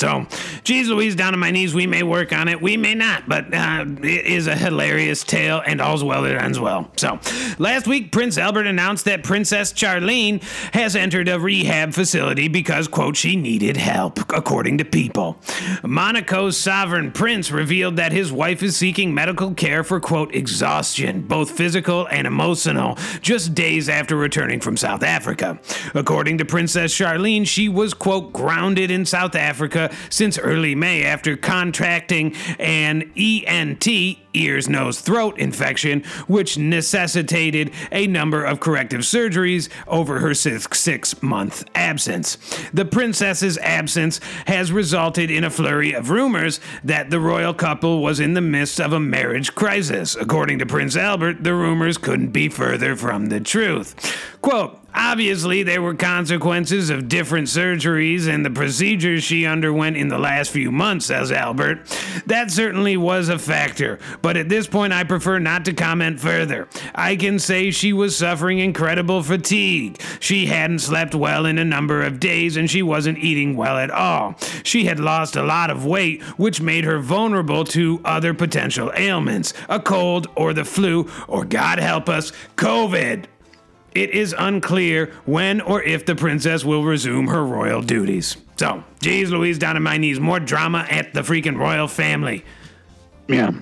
[0.00, 0.26] So,
[0.64, 3.52] geez Louise, down on my knees, we may work on it, we may not, but
[3.52, 6.90] uh, it is a hilarious tale, and all's well that ends well.
[6.96, 7.20] So,
[7.58, 10.42] last week, Prince Albert announced that Princess Charlene
[10.72, 15.34] has entered a rehab facility because, quote, she needed help, according to People.
[15.82, 21.50] Monaco's sovereign prince revealed that his wife is seeking medical care for, quote, exhaustion, both
[21.50, 25.60] physical and emotional, just days after returning from South Africa.
[25.92, 31.36] According to Princess Charlene, she was, quote, grounded in South Africa since early May after
[31.36, 33.86] contracting an ENT,
[34.34, 41.64] ears, nose, throat infection, which necessitated a number of corrective surgeries over her six, month
[41.74, 42.38] absence.
[42.72, 48.20] The princess's absence has resulted in a flurry of rumors that the royal couple was
[48.20, 50.16] in the midst of a marriage crisis.
[50.16, 53.94] According to Prince Albert, the rumors couldn't be further from the truth.
[54.40, 60.18] Quote, Obviously, there were consequences of different surgeries and the procedures she underwent in the
[60.18, 61.86] last few months, says Albert.
[62.26, 66.68] That certainly was a factor, but at this point, I prefer not to comment further.
[66.94, 70.00] I can say she was suffering incredible fatigue.
[70.18, 73.90] She hadn't slept well in a number of days and she wasn't eating well at
[73.90, 74.36] all.
[74.62, 79.54] She had lost a lot of weight, which made her vulnerable to other potential ailments
[79.68, 83.26] a cold or the flu, or God help us, COVID.
[83.94, 88.36] It is unclear when or if the princess will resume her royal duties.
[88.56, 92.44] So, geez Louise, down on my knees, more drama at the freaking royal family.
[93.26, 93.52] Yeah,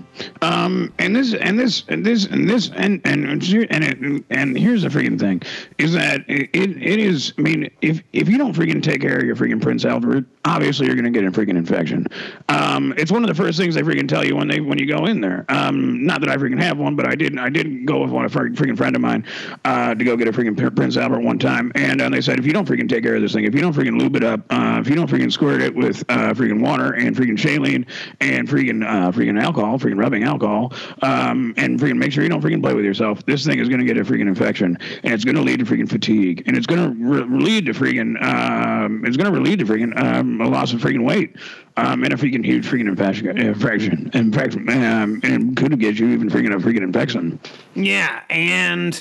[0.42, 4.82] um, and this and this and this and this and and and it, and here's
[4.82, 5.42] the freaking thing,
[5.78, 7.32] is that it, it is.
[7.38, 10.86] I mean, if if you don't freaking take care of your freaking Prince Albert, obviously
[10.86, 12.06] you're going to get a freaking infection.
[12.48, 14.86] Um, it's one of the first things they freaking tell you when they when you
[14.86, 15.44] go in there.
[15.48, 18.24] Um, not that I freaking have one, but I did I did go with one
[18.24, 19.24] a freaking freaking friend of mine
[19.64, 22.46] uh, to go get a freaking Prince Albert one time, and uh, they said if
[22.46, 24.40] you don't freaking take care of this thing, if you don't freaking lube it up,
[24.50, 27.86] uh, if you don't freaking squirt it with uh, freaking water and freaking saline
[28.20, 32.42] and freaking uh, freaking alcohol, freaking rubbing alcohol, um, and freaking make sure you don't
[32.42, 33.24] freaking play with yourself.
[33.26, 35.66] This thing is going to get a freaking infection, and it's going to lead to
[35.66, 39.59] freaking fatigue, and it's going to re- lead to freaking um, it's going to lead
[39.59, 41.36] to freaking um, a loss of freaking weight,
[41.76, 46.30] um, and a freaking huge freaking infection, infection, infection, um, and could get you even
[46.30, 47.38] freaking a freaking infection.
[47.74, 49.00] Yeah, and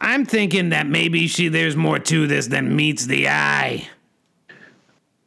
[0.00, 3.88] I'm thinking that maybe she there's more to this than meets the eye.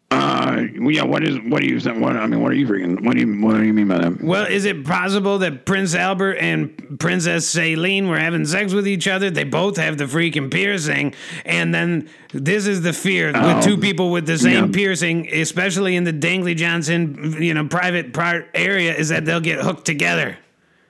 [0.10, 1.04] Uh, yeah.
[1.04, 1.38] What is?
[1.50, 2.00] What do you think?
[2.00, 2.42] What I mean?
[2.42, 3.04] What are you freaking?
[3.04, 3.42] What do you?
[3.46, 4.24] What do you mean by that?
[4.24, 9.06] Well, is it possible that Prince Albert and Princess Celine were having sex with each
[9.10, 9.30] other?
[9.30, 11.14] They both have the freaking piercing,
[11.46, 14.72] and then this is the fear Oh, with two people with the same yeah.
[14.72, 19.60] piercing, especially in the Dangley Johnson, you know, private part area, is that they'll get
[19.60, 20.38] hooked together.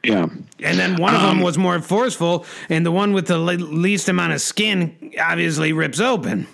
[0.03, 0.27] Yeah.
[0.61, 3.53] And then one of them Um, was more forceful, and the one with the le-
[3.53, 6.45] least amount of skin obviously rips open.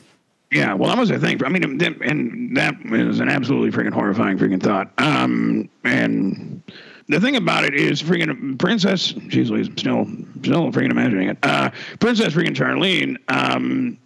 [0.53, 1.43] Yeah, well, that was the thing.
[1.43, 4.91] I mean, and that is an absolutely freaking horrifying freaking thought.
[4.99, 6.61] Um, and
[7.07, 10.05] the thing about it is, freaking Princess, she's still,
[10.41, 11.37] still freaking imagining it.
[11.41, 13.97] Uh, Princess freaking Charlene, um,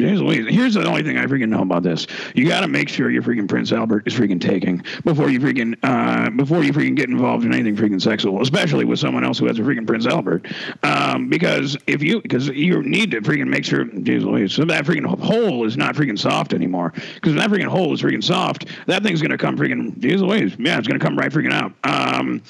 [0.00, 2.06] Here's, here's the only thing I freaking know about this.
[2.34, 5.76] You got to make sure your freaking Prince Albert is freaking taking before you freaking
[5.82, 9.46] uh, before you freaking get involved in anything freaking sexual, especially with someone else who
[9.46, 10.46] has a freaking Prince Albert.
[10.82, 14.84] Um, because if you because you need to freaking make sure, geez Louise, so that
[14.84, 16.92] freaking hole is not freaking soft anymore.
[17.14, 20.56] Because if that freaking hole is freaking soft, that thing's gonna come freaking, geez Louise,
[20.58, 21.72] yeah, it's gonna come right freaking out.
[21.84, 22.42] Um,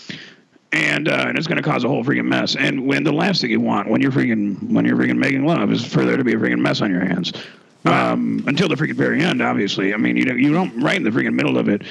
[0.72, 2.56] and uh, and it's going to cause a whole freaking mess.
[2.56, 5.72] And when the last thing you want when you're freaking when you're freaking making love
[5.72, 7.32] is for there to be a freaking mess on your hands.
[7.86, 9.94] Um, until the freaking very end, obviously.
[9.94, 11.82] I mean, you know, you don't right in the freaking middle of it.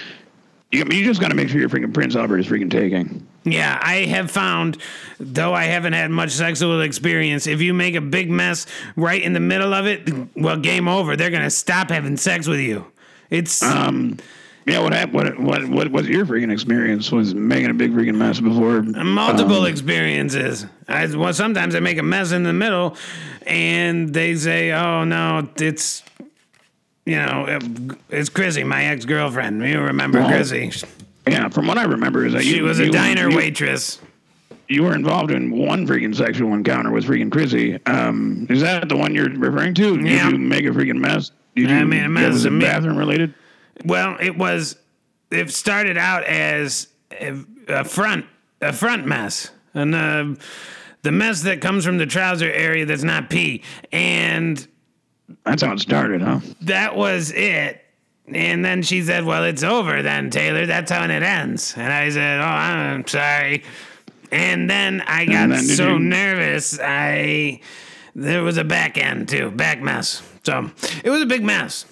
[0.72, 2.70] You, I mean, you just got to make sure your freaking Prince Albert is freaking
[2.70, 3.26] taking.
[3.44, 4.78] Yeah, I have found,
[5.20, 9.34] though I haven't had much sexual experience, if you make a big mess right in
[9.34, 11.16] the middle of it, well, game over.
[11.16, 12.86] They're going to stop having sex with you.
[13.32, 13.64] It's.
[13.64, 14.20] Um,
[14.70, 15.14] yeah, what happened?
[15.16, 17.12] What what what was your freaking experience?
[17.12, 18.82] Was making a big freaking mess before?
[18.84, 20.66] multiple um, experiences.
[20.88, 22.96] I, well, sometimes I make a mess in the middle,
[23.48, 26.04] and they say, "Oh no, it's
[27.06, 29.62] you know, it- it's Chrissy, my ex girlfriend.
[29.66, 30.72] You remember Well, Chrissy?
[31.28, 34.00] Yeah, from what I remember is that She you, was a you- diner you- waitress.
[34.68, 37.80] You were involved in one freaking sexual encounter with freaking Chrissy.
[37.88, 39.98] Um, is that the one you're referring to?
[39.98, 40.30] Did Yeah.
[40.30, 41.32] you make a freaking mess?
[41.56, 42.34] Did you, I made a mess.
[42.34, 43.34] Was it bathroom related?
[43.86, 44.76] Well, it was.
[45.32, 48.26] It started out as a, a front,
[48.62, 50.36] a front mess, and uh,
[51.04, 53.62] the mess that comes from the trouser area that's not pee,
[53.92, 54.66] and
[55.46, 56.40] That's how it started, huh?
[56.62, 57.84] that was it.
[58.28, 60.66] And then she said, "Well, it's over then, Taylor.
[60.66, 63.64] That's how it ends." And I said, "Oh, I'm sorry."
[64.32, 67.62] And then I got then so you- nervous, I
[68.16, 70.22] there was a back end too, back mess.
[70.44, 70.70] So
[71.04, 71.86] it was a big mess.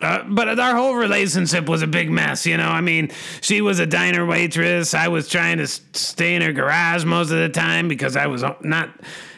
[0.00, 2.68] Uh, but our whole relationship was a big mess, you know.
[2.68, 4.94] I mean, she was a diner waitress.
[4.94, 8.44] I was trying to stay in her garage most of the time because I was
[8.62, 8.90] not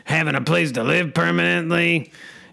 [0.05, 2.13] having a place to live permanently.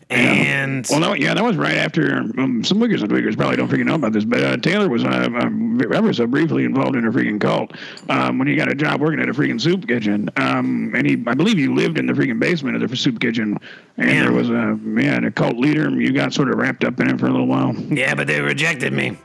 [0.10, 3.68] And Well, no, yeah, that was right after um, some wiggers and wiggers probably don't
[3.68, 5.08] freaking know about this, but uh, Taylor was uh,
[5.42, 7.72] um, ever so briefly involved in a freaking cult
[8.10, 10.30] um, when he got a job working at a freaking soup kitchen.
[10.38, 13.58] Um, and he, I believe, you lived in the freaking basement of the soup kitchen,
[13.98, 14.22] and Yeah.
[14.24, 15.88] there was a yeah, a cult leader.
[15.88, 17.76] And you got sort of wrapped up in it for a little while.
[17.76, 19.18] Yeah, but they rejected me.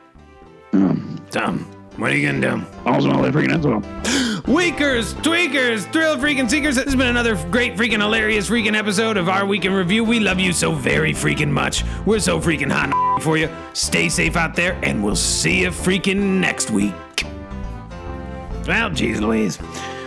[0.73, 1.53] So,
[1.97, 2.67] what are you gonna do?
[2.87, 3.83] Also, all that freaking that's all.
[4.47, 6.75] Weakers, tweakers, thrill freaking seekers.
[6.75, 10.03] This has been another great freaking hilarious freaking episode of our weekend review.
[10.03, 11.85] We love you so very freaking much.
[12.07, 13.49] We're so freaking hot for you.
[13.73, 16.93] Stay safe out there, and we'll see you freaking next week.
[18.67, 19.61] Well, geez Louise,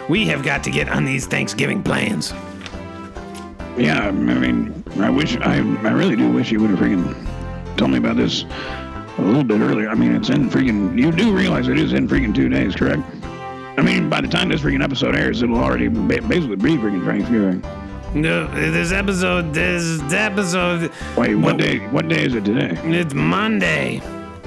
[0.10, 2.34] we have got to get on these Thanksgiving plans.
[3.78, 7.92] Yeah, I mean, I wish I, I really do wish you would have freaking told
[7.92, 8.44] me about this
[9.18, 9.88] a little bit earlier.
[9.88, 11.00] I mean, it's in freaking.
[11.00, 13.02] You do realize it is in freaking two days, correct?
[13.78, 17.06] I mean, by the time this freaking episode airs, it'll already ba- basically be freaking
[17.06, 17.64] Thanksgiving.
[18.14, 20.92] No, this episode, this episode.
[21.18, 21.80] Wait, what day?
[21.88, 22.80] What day is it today?
[22.86, 24.02] It's Monday.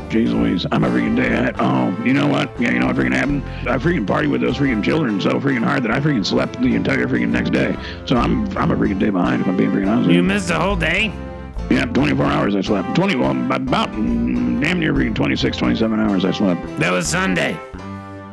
[0.09, 1.95] Jeez Louise, I'm a freaking day at home.
[1.95, 2.59] Um, you know what?
[2.59, 3.43] Yeah, you know what freaking happened?
[3.69, 6.75] I freaking partied with those freaking children so freaking hard that I freaking slept the
[6.75, 7.77] entire freaking next day.
[8.07, 10.09] So I'm I'm a freaking day behind if I'm being freaking honest.
[10.09, 11.13] You missed a whole day?
[11.71, 12.95] Yeah, 24 hours I slept.
[12.95, 16.63] 20, well, about damn near freaking 26, 27 hours I slept.
[16.79, 17.59] That was Sunday.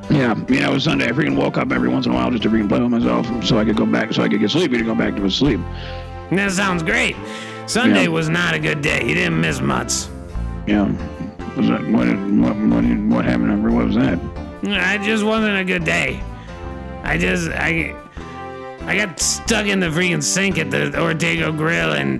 [0.09, 1.05] Yeah, yeah, it was Sunday.
[1.07, 3.25] I freaking woke up every once in a while just to freaking play with myself
[3.43, 5.59] so I could go back, so I could get sleepy to go back to sleep.
[6.31, 7.15] That sounds great.
[7.65, 8.09] Sunday Yeah.
[8.09, 9.03] was not a good day.
[9.07, 10.05] You didn't miss much.
[10.67, 10.83] Yeah.
[11.57, 12.83] Was that, what, what, what,
[13.15, 13.63] what happened?
[13.75, 14.19] What was that?
[14.63, 16.21] It just wasn't a good day.
[17.03, 17.95] I just I
[18.81, 22.19] I got stuck in the freaking sink at the Ortega Grill and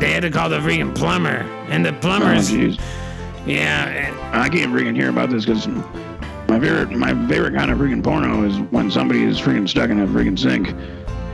[0.00, 1.46] they had to call the freaking plumber.
[1.68, 2.80] And the Oh, plumbers, jeez.
[3.46, 5.66] yeah, I can't freaking hear about this because
[6.48, 10.00] my favorite, my favorite kind of freaking porno is when somebody is freaking stuck in
[10.00, 10.68] a freaking sink.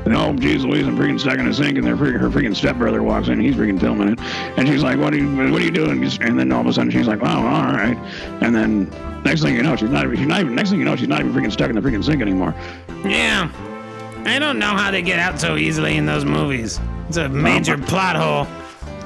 [0.05, 2.57] And oh, geez, Louise, I'm freaking stuck in a sink, and their freaking, her freaking
[2.57, 4.21] stepbrother walks in, he's freaking filming it,
[4.57, 6.73] and she's like, "What are you, what are you doing?" And then all of a
[6.73, 7.99] sudden, she's like, "Oh, all right,"
[8.41, 8.89] and then
[9.25, 11.21] next thing you know, she's not, she's not even, next thing you know, she's not
[11.21, 12.55] even freaking stuck in the freaking sink anymore.
[13.05, 13.51] yeah.
[14.25, 16.79] I don't know how they get out so easily in those movies.
[17.09, 18.47] It's a major plot hole.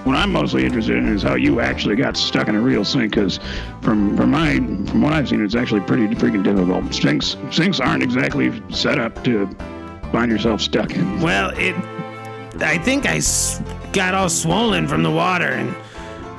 [0.04, 3.14] What I'm mostly interested in is how you actually got stuck in a real sink,
[3.14, 3.40] because
[3.80, 6.92] from from my from what I've seen, it's actually pretty freaking difficult.
[6.94, 9.48] Sinks sinks aren't exactly set up to
[10.12, 11.20] find yourself stuck in.
[11.20, 11.74] Well, it.
[12.60, 13.20] I think I
[13.92, 15.74] got all swollen from the water and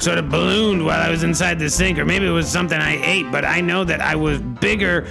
[0.02, 3.04] sort of ballooned while I was inside the sink, or maybe it was something I
[3.04, 3.32] ate.
[3.32, 5.08] But I know that I was bigger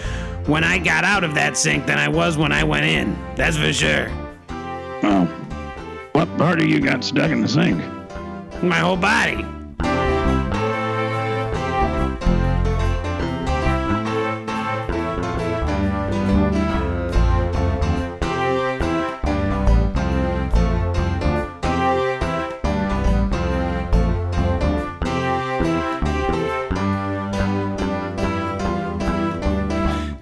[0.46, 3.18] when I got out of that sink than I was when I went in.
[3.34, 4.08] That's for sure.
[5.02, 5.26] Well,
[6.12, 7.82] what part of you got stuck in the sink?
[8.64, 9.44] My whole body.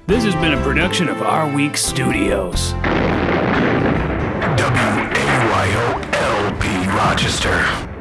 [0.08, 2.72] This has been a production of Our Week Studios.
[4.58, 7.91] WAYO LP Rochester.